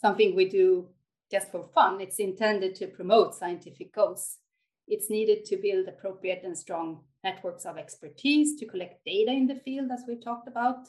something 0.00 0.34
we 0.34 0.48
do 0.48 0.88
just 1.30 1.50
for 1.50 1.68
fun. 1.74 2.00
It's 2.00 2.18
intended 2.18 2.74
to 2.76 2.86
promote 2.86 3.34
scientific 3.34 3.94
goals. 3.94 4.38
It's 4.86 5.10
needed 5.10 5.44
to 5.46 5.56
build 5.56 5.86
appropriate 5.86 6.42
and 6.44 6.56
strong 6.56 7.00
networks 7.22 7.66
of 7.66 7.76
expertise 7.76 8.58
to 8.58 8.66
collect 8.66 9.04
data 9.04 9.32
in 9.32 9.46
the 9.46 9.56
field, 9.56 9.90
as 9.92 10.04
we 10.08 10.16
talked 10.16 10.48
about, 10.48 10.88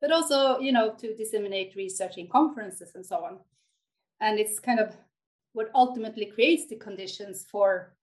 but 0.00 0.12
also, 0.12 0.58
you 0.58 0.72
know, 0.72 0.94
to 0.94 1.14
disseminate 1.14 1.76
research 1.76 2.16
in 2.16 2.28
conferences 2.28 2.92
and 2.94 3.04
so 3.04 3.16
on. 3.16 3.38
And 4.20 4.38
it's 4.38 4.58
kind 4.58 4.80
of 4.80 4.96
what 5.56 5.70
ultimately 5.74 6.26
creates 6.26 6.66
the 6.66 6.76
conditions 6.76 7.46
for 7.50 7.96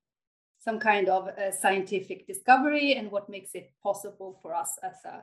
some 0.58 0.80
kind 0.80 1.08
of 1.08 1.28
uh, 1.28 1.52
scientific 1.52 2.26
discovery 2.26 2.94
and 2.94 3.12
what 3.12 3.28
makes 3.28 3.54
it 3.54 3.70
possible 3.80 4.36
for 4.42 4.52
us 4.52 4.76
as 4.82 4.96
a 5.04 5.22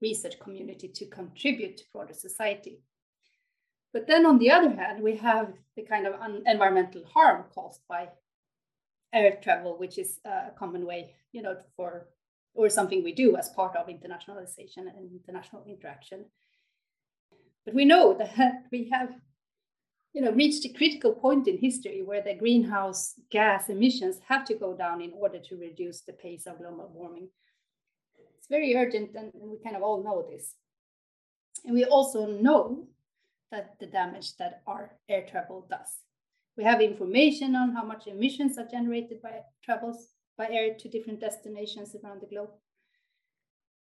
research 0.00 0.40
community 0.40 0.88
to 0.88 1.06
contribute 1.06 1.76
to 1.76 1.84
broader 1.92 2.14
society. 2.14 2.80
But 3.92 4.08
then 4.08 4.26
on 4.26 4.40
the 4.40 4.50
other 4.50 4.70
hand, 4.70 5.04
we 5.04 5.14
have 5.18 5.52
the 5.76 5.84
kind 5.84 6.04
of 6.08 6.14
environmental 6.46 7.04
harm 7.04 7.44
caused 7.54 7.82
by 7.88 8.08
air 9.14 9.38
travel, 9.40 9.78
which 9.78 9.98
is 9.98 10.18
a 10.24 10.50
common 10.58 10.84
way, 10.84 11.14
you 11.30 11.42
know, 11.42 11.56
for 11.76 12.08
or 12.54 12.68
something 12.68 13.04
we 13.04 13.14
do 13.14 13.36
as 13.36 13.50
part 13.50 13.76
of 13.76 13.86
internationalization 13.86 14.88
and 14.96 15.12
international 15.12 15.62
interaction. 15.68 16.24
But 17.64 17.74
we 17.74 17.84
know 17.84 18.14
that 18.18 18.64
we 18.72 18.90
have, 18.92 19.14
you 20.12 20.20
know, 20.20 20.32
reached 20.32 20.64
a 20.64 20.72
critical 20.72 21.12
point 21.12 21.48
in 21.48 21.58
history 21.58 22.02
where 22.02 22.22
the 22.22 22.34
greenhouse 22.34 23.14
gas 23.30 23.68
emissions 23.68 24.18
have 24.28 24.44
to 24.44 24.54
go 24.54 24.76
down 24.76 25.00
in 25.00 25.12
order 25.14 25.38
to 25.38 25.56
reduce 25.56 26.02
the 26.02 26.12
pace 26.12 26.46
of 26.46 26.58
global 26.58 26.90
warming 26.94 27.28
it's 28.42 28.48
very 28.48 28.74
urgent, 28.74 29.14
and, 29.14 29.30
we 29.34 29.56
kind 29.62 29.76
of 29.76 29.84
all 29.84 30.02
know 30.02 30.26
this. 30.28 30.56
And 31.64 31.74
we 31.74 31.84
also 31.84 32.26
know 32.26 32.88
that 33.52 33.76
the 33.78 33.86
damage 33.86 34.36
that 34.38 34.62
our 34.66 34.98
air 35.08 35.24
travel 35.30 35.64
does. 35.70 36.00
We 36.56 36.64
have 36.64 36.80
information 36.80 37.54
on 37.54 37.72
how 37.72 37.84
much 37.84 38.08
emissions 38.08 38.58
are 38.58 38.66
generated 38.66 39.22
by 39.22 39.42
travels 39.64 40.08
by 40.36 40.48
air 40.48 40.74
to 40.76 40.88
different 40.88 41.20
destinations 41.20 41.94
around 41.94 42.20
the 42.20 42.26
globe. 42.26 42.50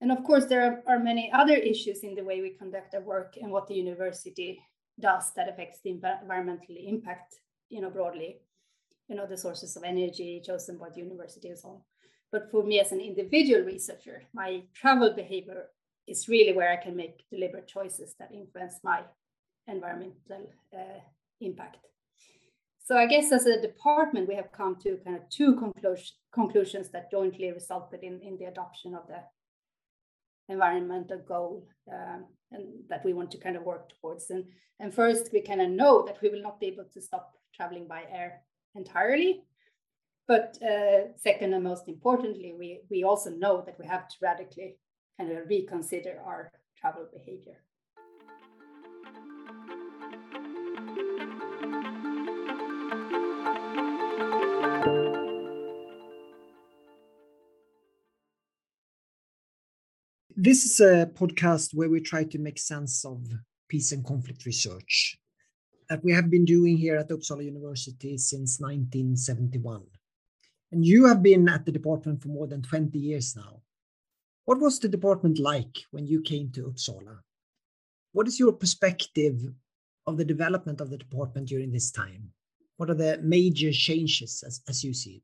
And 0.02 0.12
of 0.12 0.26
course, 0.26 0.48
there 0.48 0.62
are, 0.62 0.84
are, 0.88 1.00
many 1.00 1.32
other 1.32 1.56
issues 1.56 2.04
in 2.04 2.14
the 2.14 2.26
way 2.26 2.42
we 2.42 2.50
conduct 2.50 2.96
our 2.96 3.02
work 3.02 3.38
and 3.42 3.50
what 3.50 3.68
the 3.68 3.76
university 3.76 4.60
does 5.00 5.32
that 5.36 5.50
affects 5.50 5.80
the 5.84 5.92
environmental 5.92 6.76
impact, 6.78 7.36
you 7.70 7.82
know, 7.82 7.90
broadly. 7.90 8.38
You 9.08 9.16
know, 9.16 9.26
the 9.26 9.38
sources 9.38 9.76
of 9.76 9.84
energy 9.84 10.42
chosen 10.46 10.78
by 10.78 10.90
the 10.90 11.02
university 11.02 11.50
and 11.50 11.60
so 11.60 11.70
on. 11.70 11.82
But 12.32 12.50
for 12.50 12.64
me 12.64 12.80
as 12.80 12.92
an 12.92 13.02
individual 13.02 13.62
researcher, 13.62 14.24
my 14.34 14.64
travel 14.74 15.14
behavior 15.14 15.66
is 16.08 16.28
really 16.28 16.54
where 16.54 16.72
I 16.72 16.78
can 16.78 16.96
make 16.96 17.30
deliberate 17.30 17.68
choices 17.68 18.16
that 18.20 18.32
influence 18.34 18.76
my 18.84 19.02
environmental 19.68 20.50
uh, 20.74 21.00
impact. 21.42 21.78
So 22.86 22.98
I 22.98 23.06
guess 23.06 23.32
as 23.32 23.46
a 23.46 23.62
department, 23.62 24.28
we 24.28 24.36
have 24.36 24.52
come 24.52 24.76
to 24.84 24.98
kind 25.06 25.16
of 25.16 25.30
two 25.30 25.56
conclusion, 25.56 26.16
conclusions 26.34 26.90
that 26.90 27.12
jointly 27.12 27.52
resulted 27.52 28.04
in, 28.04 28.20
in 28.22 28.38
the 28.38 28.46
adoption 28.46 28.94
of 28.94 29.08
the 29.08 29.20
environmental 30.50 31.20
goal 31.20 31.68
um, 31.92 32.26
and 32.52 32.66
that 32.90 33.04
we 33.06 33.14
want 33.14 33.32
to 33.32 33.38
kind 33.38 33.56
of 33.56 33.64
work 33.64 33.90
towards. 34.02 34.30
And, 34.30 34.46
and 34.80 34.94
first, 34.94 35.32
we 35.34 35.42
kind 35.42 35.62
of 35.62 35.70
know 35.70 36.04
that 36.06 36.22
we 36.22 36.30
will 36.30 36.42
not 36.42 36.60
be 36.60 36.68
able 36.68 36.86
to 36.94 37.02
stop 37.02 37.34
traveling 37.56 37.88
by 37.88 38.04
air 38.12 38.42
entirely, 38.76 39.44
but 40.28 40.58
uh, 40.62 41.16
second 41.18 41.54
and 41.54 41.64
most 41.64 41.88
importantly, 41.88 42.54
we, 42.58 42.82
we 42.90 43.04
also 43.04 43.30
know 43.30 43.62
that 43.66 43.78
we 43.80 43.86
have 43.86 44.08
to 44.08 44.16
radically 44.22 44.78
kind 45.18 45.32
of 45.32 45.48
reconsider 45.48 46.20
our 46.26 46.52
travel 46.80 47.08
behavior. 47.14 47.58
This 60.44 60.66
is 60.66 60.82
a 60.82 61.06
podcast 61.06 61.74
where 61.74 61.90
we 61.90 62.02
try 62.02 62.26
to 62.26 62.38
make 62.38 62.60
sense 62.60 63.06
of 63.06 63.26
peace 63.70 63.94
and 63.94 64.04
conflict 64.04 64.46
research 64.46 65.18
that 65.88 66.04
we 66.04 66.12
have 66.12 66.30
been 66.30 66.44
doing 66.44 66.76
here 66.76 66.98
at 66.98 67.08
Uppsala 67.08 67.46
University 67.46 68.18
since 68.18 68.60
1971. 68.60 69.84
And 70.74 70.86
you 70.86 71.06
have 71.06 71.24
been 71.24 71.48
at 71.48 71.66
the 71.66 71.72
department 71.72 72.22
for 72.22 72.28
more 72.28 72.46
than 72.46 72.62
20 72.62 73.00
years 73.00 73.38
now. 73.38 73.62
What 74.44 74.60
was 74.60 74.80
the 74.80 74.90
department 74.90 75.40
like 75.40 75.78
when 75.92 76.08
you 76.08 76.22
came 76.22 76.52
to 76.56 76.64
Uppsala? 76.64 77.20
What 78.12 78.28
is 78.28 78.38
your 78.38 78.52
perspective 78.52 79.40
of 80.06 80.18
the 80.18 80.26
development 80.26 80.82
of 80.82 80.90
the 80.90 80.98
department 80.98 81.48
during 81.48 81.72
this 81.72 81.90
time? 81.90 82.34
What 82.76 82.90
are 82.90 82.96
the 82.96 83.18
major 83.24 83.72
changes 83.72 84.44
as, 84.46 84.60
as 84.68 84.84
you 84.84 84.94
see 84.94 85.22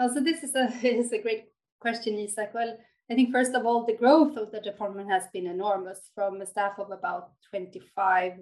Oh, 0.00 0.14
so 0.14 0.22
this 0.22 0.42
is 0.42 0.54
a, 0.54 0.68
is 0.82 1.12
a 1.12 1.20
great 1.20 1.48
question, 1.80 2.18
Isak. 2.18 2.54
Well, 2.54 2.78
I 3.10 3.14
think 3.14 3.32
first 3.32 3.54
of 3.54 3.66
all, 3.66 3.84
the 3.84 3.96
growth 3.96 4.36
of 4.36 4.50
the 4.50 4.60
department 4.60 5.10
has 5.10 5.24
been 5.32 5.46
enormous 5.46 6.10
from 6.14 6.40
a 6.40 6.46
staff 6.46 6.78
of 6.78 6.90
about 6.90 7.32
25 7.50 8.32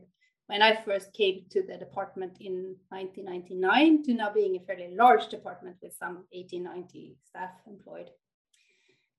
when 0.46 0.62
I 0.62 0.76
first 0.84 1.12
came 1.14 1.44
to 1.50 1.62
the 1.62 1.76
department 1.76 2.36
in 2.40 2.76
1999 2.90 4.04
to 4.04 4.14
now 4.14 4.32
being 4.32 4.56
a 4.56 4.60
fairly 4.60 4.94
large 4.94 5.28
department 5.28 5.76
with 5.82 5.94
some 5.98 6.24
80, 6.32 6.60
90 6.60 7.16
staff 7.26 7.50
employed. 7.66 8.10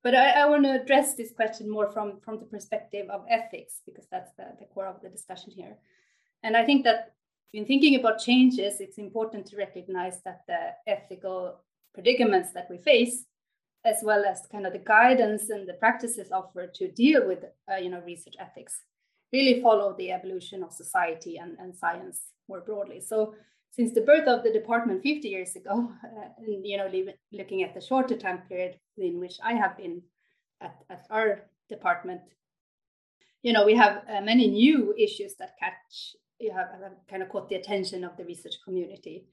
But 0.04 0.16
I, 0.16 0.32
I 0.32 0.46
want 0.46 0.64
to 0.66 0.82
address 0.82 1.16
this 1.16 1.32
question 1.32 1.70
more 1.70 1.90
from, 1.92 2.20
from 2.22 2.40
the 2.40 2.46
perspective 2.46 3.10
of 3.10 3.26
ethics, 3.30 3.82
because 3.86 4.06
that's 4.12 4.32
the, 4.38 4.46
the 4.60 4.66
core 4.66 4.88
of 4.88 5.02
the 5.02 5.10
discussion 5.10 5.52
here. 5.52 5.78
And 6.44 6.56
I 6.56 6.66
think 6.66 6.84
that 6.84 7.14
in 7.54 7.66
thinking 7.66 7.96
about 7.96 8.20
changes, 8.20 8.82
it's 8.82 8.98
important 8.98 9.46
to 9.48 9.58
recognize 9.58 10.22
that 10.24 10.42
the 10.48 10.72
ethical 10.88 11.62
predicaments 11.94 12.52
that 12.52 12.68
we 12.70 12.78
face, 12.78 13.26
as 13.86 13.98
well 14.04 14.24
as 14.26 14.48
kind 14.52 14.66
of 14.66 14.74
the 14.74 14.80
guidance 14.80 15.50
and 15.50 15.68
the 15.68 15.74
practices 15.74 16.32
offered 16.32 16.74
to 16.76 16.92
deal 16.92 17.28
with, 17.28 17.44
uh, 17.72 17.76
you 17.76 17.90
know, 17.90 18.02
research 18.06 18.36
ethics, 18.40 18.82
really 19.32 19.62
follow 19.62 19.94
the 19.98 20.12
evolution 20.12 20.64
of 20.64 20.72
society 20.72 21.38
and, 21.38 21.58
and 21.60 21.76
science 21.76 22.22
more 22.48 22.62
broadly. 22.62 23.02
So 23.02 23.36
since 23.72 23.94
the 23.94 24.02
birth 24.02 24.28
of 24.28 24.44
the 24.44 24.54
department 24.54 25.02
50 25.04 25.28
years 25.28 25.56
ago, 25.56 25.92
uh, 26.04 26.30
and 26.38 26.66
you 26.66 26.78
know, 26.78 26.90
looking 27.32 27.64
at 27.64 27.74
the 27.74 27.82
shorter 27.82 28.16
time 28.16 28.44
period 28.48 28.80
in 28.98 29.20
which 29.20 29.38
I 29.44 29.54
have 29.54 29.78
been 29.78 30.02
at, 30.62 30.76
at 30.90 31.06
our 31.10 31.42
department, 31.70 32.22
you 33.42 33.52
know, 33.52 33.66
we 33.66 33.76
have 33.76 34.04
uh, 34.10 34.22
many 34.22 34.48
new 34.48 34.94
issues 34.98 35.36
that 35.36 35.58
catch, 35.60 36.16
you 36.40 36.52
have, 36.52 36.70
have 36.82 36.94
kind 37.10 37.22
of 37.22 37.30
caught 37.30 37.50
the 37.50 37.56
attention 37.56 38.04
of 38.04 38.16
the 38.16 38.24
research 38.24 38.56
community. 38.64 39.26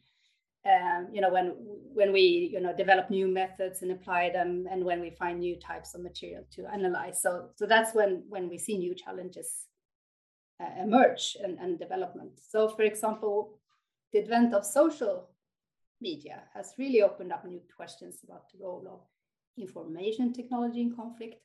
Um, 0.66 1.08
you 1.12 1.20
know, 1.20 1.30
when 1.30 1.54
when 1.94 2.12
we 2.12 2.50
you 2.52 2.60
know 2.60 2.76
develop 2.76 3.08
new 3.08 3.28
methods 3.28 3.82
and 3.82 3.92
apply 3.92 4.30
them, 4.30 4.66
and 4.70 4.84
when 4.84 5.00
we 5.00 5.10
find 5.10 5.40
new 5.40 5.56
types 5.56 5.94
of 5.94 6.02
material 6.02 6.44
to 6.52 6.66
analyze. 6.66 7.22
So 7.22 7.48
so 7.56 7.66
that's 7.66 7.94
when 7.94 8.24
when 8.28 8.48
we 8.48 8.58
see 8.58 8.76
new 8.76 8.94
challenges 8.94 9.66
uh, 10.60 10.82
emerge 10.82 11.36
and, 11.42 11.58
and 11.58 11.78
development. 11.78 12.32
So 12.46 12.68
for 12.68 12.82
example, 12.82 13.58
the 14.12 14.18
advent 14.20 14.52
of 14.52 14.66
social 14.66 15.30
media 16.00 16.42
has 16.54 16.74
really 16.78 17.02
opened 17.02 17.32
up 17.32 17.44
new 17.44 17.60
questions 17.74 18.18
about 18.24 18.50
the 18.52 18.62
role 18.62 18.86
of 18.90 19.00
information 19.56 20.32
technology 20.32 20.82
in 20.82 20.94
conflict, 20.94 21.36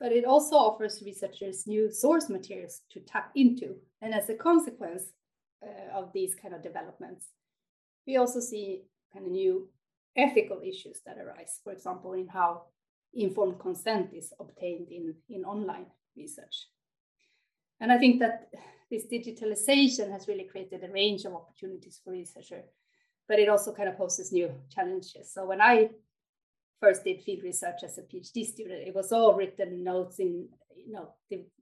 but 0.00 0.12
it 0.12 0.24
also 0.24 0.56
offers 0.56 1.02
researchers 1.04 1.66
new 1.66 1.90
source 1.90 2.28
materials 2.28 2.80
to 2.90 3.00
tap 3.00 3.30
into. 3.36 3.76
And 4.02 4.14
as 4.14 4.28
a 4.28 4.34
consequence 4.34 5.12
uh, 5.62 5.96
of 5.96 6.12
these 6.12 6.34
kind 6.34 6.54
of 6.54 6.62
developments, 6.62 7.26
we 8.08 8.16
also 8.16 8.40
see 8.40 8.84
kind 9.12 9.26
of 9.26 9.30
new 9.30 9.68
ethical 10.16 10.60
issues 10.64 11.00
that 11.04 11.18
arise, 11.18 11.60
for 11.62 11.72
example, 11.72 12.14
in 12.14 12.26
how 12.26 12.62
informed 13.12 13.60
consent 13.60 14.10
is 14.14 14.32
obtained 14.40 14.88
in, 14.90 15.14
in 15.28 15.44
online 15.44 15.86
research. 16.16 16.66
And 17.80 17.92
I 17.92 17.98
think 17.98 18.18
that 18.20 18.48
this 18.90 19.04
digitalization 19.12 20.10
has 20.10 20.26
really 20.26 20.48
created 20.50 20.82
a 20.82 20.92
range 20.92 21.26
of 21.26 21.34
opportunities 21.34 22.00
for 22.02 22.12
researchers, 22.12 22.64
but 23.28 23.38
it 23.38 23.48
also 23.50 23.74
kind 23.74 23.90
of 23.90 23.98
poses 23.98 24.32
new 24.32 24.50
challenges. 24.70 25.32
So 25.32 25.44
when 25.44 25.60
I 25.60 25.90
first 26.80 27.04
did 27.04 27.22
field 27.22 27.42
research 27.44 27.82
as 27.84 27.98
a 27.98 28.02
PhD 28.02 28.46
student, 28.46 28.88
it 28.88 28.94
was 28.94 29.12
all 29.12 29.34
written 29.34 29.84
notes 29.84 30.18
in 30.18 30.48
you 30.74 30.92
know 30.92 31.12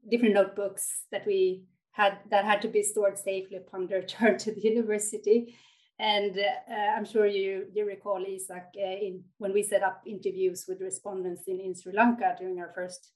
different 0.08 0.34
notebooks 0.34 1.04
that 1.10 1.26
we 1.26 1.64
had 1.90 2.18
that 2.30 2.44
had 2.44 2.62
to 2.62 2.68
be 2.68 2.82
stored 2.82 3.18
safely 3.18 3.56
upon 3.56 3.86
return 3.88 4.38
to 4.38 4.54
the 4.54 4.60
university. 4.60 5.56
And 5.98 6.38
uh, 6.38 6.74
I'm 6.96 7.06
sure 7.06 7.26
you, 7.26 7.66
you 7.72 7.86
recall, 7.86 8.22
Isak, 8.26 8.66
uh, 8.76 8.86
in, 8.86 9.22
when 9.38 9.52
we 9.52 9.62
set 9.62 9.82
up 9.82 10.02
interviews 10.06 10.66
with 10.68 10.80
respondents 10.82 11.44
in, 11.46 11.58
in 11.60 11.74
Sri 11.74 11.94
Lanka 11.94 12.34
during 12.38 12.58
our 12.58 12.72
first 12.74 13.12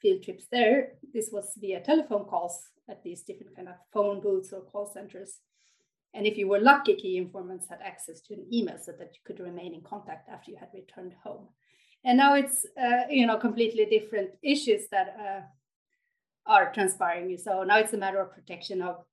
field 0.00 0.22
trips 0.22 0.46
there, 0.50 0.92
this 1.12 1.30
was 1.30 1.52
via 1.58 1.80
telephone 1.80 2.24
calls 2.24 2.70
at 2.88 3.02
these 3.02 3.22
different 3.22 3.54
kind 3.54 3.68
of 3.68 3.74
phone 3.92 4.20
booths 4.20 4.52
or 4.52 4.62
call 4.62 4.90
centers. 4.90 5.40
And 6.14 6.26
if 6.26 6.38
you 6.38 6.48
were 6.48 6.60
lucky, 6.60 6.94
key 6.94 7.18
informants 7.18 7.66
had 7.68 7.80
access 7.84 8.20
to 8.22 8.34
an 8.34 8.46
email 8.52 8.78
so 8.78 8.92
that 8.92 9.10
you 9.14 9.20
could 9.24 9.40
remain 9.40 9.74
in 9.74 9.82
contact 9.82 10.28
after 10.28 10.50
you 10.50 10.56
had 10.56 10.68
returned 10.72 11.14
home. 11.22 11.48
And 12.04 12.18
now 12.18 12.34
it's 12.34 12.64
uh, 12.80 13.04
you 13.10 13.26
know 13.26 13.36
completely 13.38 13.86
different 13.86 14.30
issues 14.42 14.82
that 14.92 15.16
uh, 15.18 15.40
are 16.46 16.72
transpiring. 16.72 17.36
So 17.38 17.64
now 17.64 17.78
it's 17.78 17.94
a 17.94 17.98
matter 17.98 18.20
of 18.20 18.32
protection 18.32 18.80
of 18.82 19.04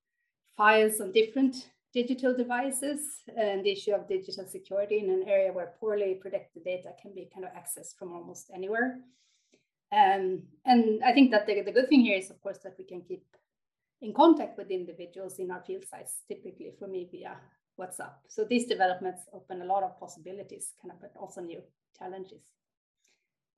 files 0.58 1.00
on 1.02 1.12
different 1.12 1.70
digital 1.94 2.36
devices 2.36 3.24
and 3.36 3.66
the 3.66 3.72
issue 3.72 3.92
of 3.92 4.08
digital 4.08 4.46
security 4.46 5.00
in 5.00 5.10
an 5.10 5.24
area 5.28 5.52
where 5.52 5.74
poorly 5.80 6.18
protected 6.22 6.64
data 6.64 6.90
can 7.02 7.14
be 7.14 7.30
kind 7.34 7.46
of 7.46 7.52
accessed 7.52 7.98
from 7.98 8.14
almost 8.14 8.50
anywhere. 8.54 9.00
Um, 9.92 10.44
and 10.66 11.04
I 11.04 11.12
think 11.12 11.32
that 11.32 11.46
the, 11.46 11.62
the 11.62 11.72
good 11.72 11.90
thing 11.90 12.02
here 12.02 12.18
is, 12.18 12.30
of 12.30 12.42
course, 12.42 12.60
that 12.64 12.76
we 12.78 12.86
can 12.86 13.02
keep 13.02 13.26
in 14.02 14.14
contact 14.14 14.58
with 14.58 14.72
individuals 14.72 15.38
in 15.38 15.52
our 15.52 15.62
field 15.62 15.84
sites, 15.86 16.22
typically 16.28 16.72
for 16.80 16.88
me 16.88 17.10
via 17.12 17.36
WhatsApp. 17.80 18.14
So 18.28 18.46
these 18.46 18.68
developments 18.68 19.24
open 19.34 19.62
a 19.62 19.66
lot 19.66 19.84
of 19.84 20.00
possibilities, 20.00 20.74
kind 20.82 20.94
of, 20.94 21.02
but 21.02 21.14
also 21.20 21.42
new 21.42 21.62
challenges. 21.98 22.42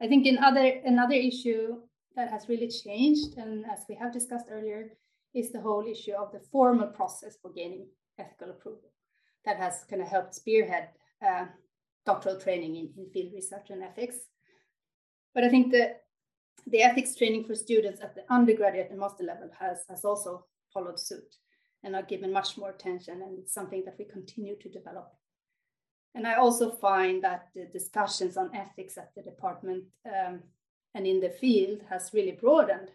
I 0.01 0.07
think 0.07 0.25
in 0.25 0.37
other 0.39 0.81
another 0.85 1.13
issue 1.13 1.77
that 2.15 2.29
has 2.29 2.49
really 2.49 2.67
changed, 2.67 3.37
and 3.37 3.63
as 3.71 3.85
we 3.87 3.95
have 3.95 4.11
discussed 4.11 4.47
earlier, 4.51 4.97
is 5.33 5.51
the 5.51 5.61
whole 5.61 5.85
issue 5.87 6.13
of 6.13 6.31
the 6.31 6.41
formal 6.51 6.87
process 6.87 7.37
for 7.41 7.51
gaining 7.51 7.87
ethical 8.19 8.49
approval 8.49 8.91
that 9.45 9.57
has 9.57 9.85
kind 9.89 10.01
of 10.01 10.07
helped 10.07 10.35
spearhead 10.35 10.89
uh, 11.25 11.45
doctoral 12.05 12.39
training 12.39 12.75
in, 12.75 12.89
in 12.97 13.09
field 13.11 13.33
research 13.33 13.69
and 13.69 13.83
ethics. 13.83 14.17
But 15.33 15.43
I 15.43 15.49
think 15.49 15.71
that 15.71 16.03
the 16.67 16.81
ethics 16.81 17.15
training 17.15 17.45
for 17.45 17.55
students 17.55 18.01
at 18.01 18.15
the 18.15 18.23
undergraduate 18.29 18.89
and 18.89 18.99
master 18.99 19.23
level 19.23 19.49
has, 19.59 19.83
has 19.89 20.05
also 20.05 20.45
followed 20.73 20.99
suit 20.99 21.35
and 21.83 21.95
are 21.95 22.03
given 22.03 22.31
much 22.31 22.57
more 22.57 22.69
attention 22.69 23.21
and 23.21 23.47
something 23.47 23.83
that 23.85 23.95
we 23.99 24.05
continue 24.05 24.55
to 24.59 24.69
develop. 24.69 25.13
And 26.15 26.27
I 26.27 26.35
also 26.35 26.71
find 26.71 27.23
that 27.23 27.49
the 27.55 27.65
discussions 27.65 28.37
on 28.37 28.55
ethics 28.55 28.97
at 28.97 29.11
the 29.15 29.23
department 29.23 29.85
um, 30.05 30.41
and 30.93 31.07
in 31.07 31.19
the 31.19 31.29
field 31.29 31.81
has 31.89 32.11
really 32.13 32.33
broadened. 32.39 32.91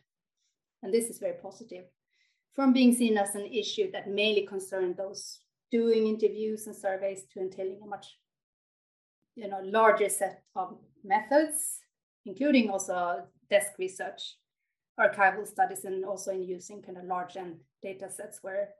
And 0.82 0.94
this 0.94 1.10
is 1.10 1.18
very 1.18 1.34
positive 1.42 1.84
from 2.54 2.72
being 2.72 2.94
seen 2.94 3.16
as 3.16 3.34
an 3.34 3.46
issue 3.46 3.90
that 3.92 4.08
mainly 4.08 4.46
concerned 4.46 4.96
those 4.96 5.40
doing 5.70 6.06
interviews 6.06 6.66
and 6.66 6.74
surveys 6.74 7.24
to 7.32 7.40
entailing 7.40 7.80
a 7.82 7.86
much 7.86 8.06
you 9.38 9.48
know, 9.48 9.60
larger 9.62 10.08
set 10.08 10.42
of 10.56 10.76
methods, 11.04 11.78
including 12.26 12.70
also 12.70 13.22
desk 13.48 13.72
research, 13.78 14.36
archival 14.98 15.46
studies, 15.46 15.84
and 15.84 16.04
also 16.04 16.32
in 16.32 16.42
using 16.42 16.82
kind 16.82 16.98
of 16.98 17.04
large 17.04 17.36
and 17.36 17.54
data 17.80 18.10
sets 18.10 18.40
where, 18.42 18.70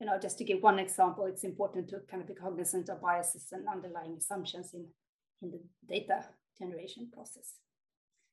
you 0.00 0.06
know, 0.06 0.18
just 0.20 0.36
to 0.36 0.44
give 0.44 0.62
one 0.62 0.78
example, 0.78 1.24
it's 1.24 1.44
important 1.44 1.88
to 1.88 2.00
kind 2.10 2.22
of 2.22 2.28
be 2.28 2.34
cognizant 2.34 2.90
of 2.90 3.00
biases 3.00 3.46
and 3.52 3.66
underlying 3.66 4.14
assumptions 4.18 4.74
in, 4.74 4.86
in 5.40 5.50
the 5.50 5.60
data 5.88 6.26
generation 6.58 7.08
process. 7.10 7.54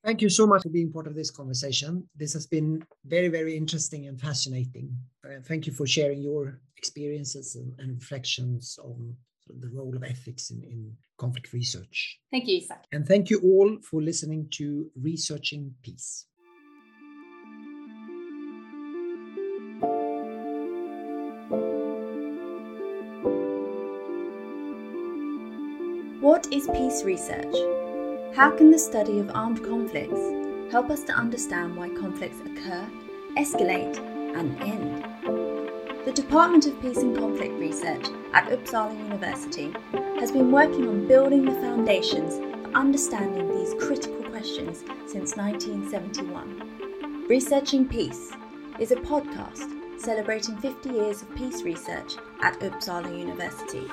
Thank 0.03 0.21
you 0.21 0.29
so 0.29 0.47
much 0.47 0.63
for 0.63 0.69
being 0.69 0.91
part 0.91 1.07
of 1.07 1.15
this 1.15 1.29
conversation. 1.29 2.07
This 2.15 2.33
has 2.33 2.47
been 2.47 2.83
very, 3.05 3.27
very 3.27 3.57
interesting 3.57 4.07
and 4.07 4.19
fascinating. 4.19 4.95
Uh, 5.25 5.41
thank 5.45 5.67
you 5.67 5.73
for 5.73 5.85
sharing 5.85 6.21
your 6.21 6.61
experiences 6.77 7.55
and, 7.55 7.73
and 7.79 7.95
reflections 7.95 8.79
on 8.81 9.13
the 9.59 9.69
role 9.69 9.95
of 9.95 10.03
ethics 10.03 10.51
in, 10.51 10.63
in 10.63 10.93
conflict 11.17 11.51
research. 11.51 12.19
Thank 12.31 12.47
you, 12.47 12.57
Isak. 12.57 12.85
And 12.93 13.05
thank 13.05 13.29
you 13.29 13.39
all 13.41 13.77
for 13.83 14.01
listening 14.01 14.47
to 14.51 14.89
Researching 15.01 15.73
Peace. 15.83 16.25
What 26.21 26.47
is 26.53 26.67
peace 26.67 27.03
research? 27.03 27.88
How 28.35 28.51
can 28.51 28.69
the 28.69 28.77
study 28.77 29.17
of 29.19 29.31
armed 29.33 29.63
conflicts 29.63 30.21
help 30.71 30.91
us 30.91 31.03
to 31.05 31.13
understand 31.13 31.75
why 31.75 31.89
conflicts 31.89 32.39
occur, 32.41 32.87
escalate, 33.35 33.97
and 34.37 34.55
end? 34.61 35.03
The 36.05 36.11
Department 36.11 36.67
of 36.67 36.79
Peace 36.79 36.99
and 36.99 37.17
Conflict 37.17 37.59
Research 37.59 38.05
at 38.33 38.49
Uppsala 38.49 38.95
University 38.97 39.73
has 40.19 40.31
been 40.31 40.51
working 40.51 40.87
on 40.87 41.07
building 41.07 41.43
the 41.43 41.53
foundations 41.53 42.35
for 42.35 42.71
understanding 42.75 43.49
these 43.49 43.73
critical 43.73 44.23
questions 44.29 44.83
since 45.07 45.35
1971. 45.35 47.25
Researching 47.27 47.87
Peace 47.87 48.31
is 48.77 48.91
a 48.91 48.97
podcast 48.97 49.67
celebrating 49.99 50.55
50 50.57 50.89
years 50.89 51.23
of 51.23 51.35
peace 51.35 51.63
research 51.63 52.15
at 52.41 52.59
Uppsala 52.59 53.17
University. 53.17 53.89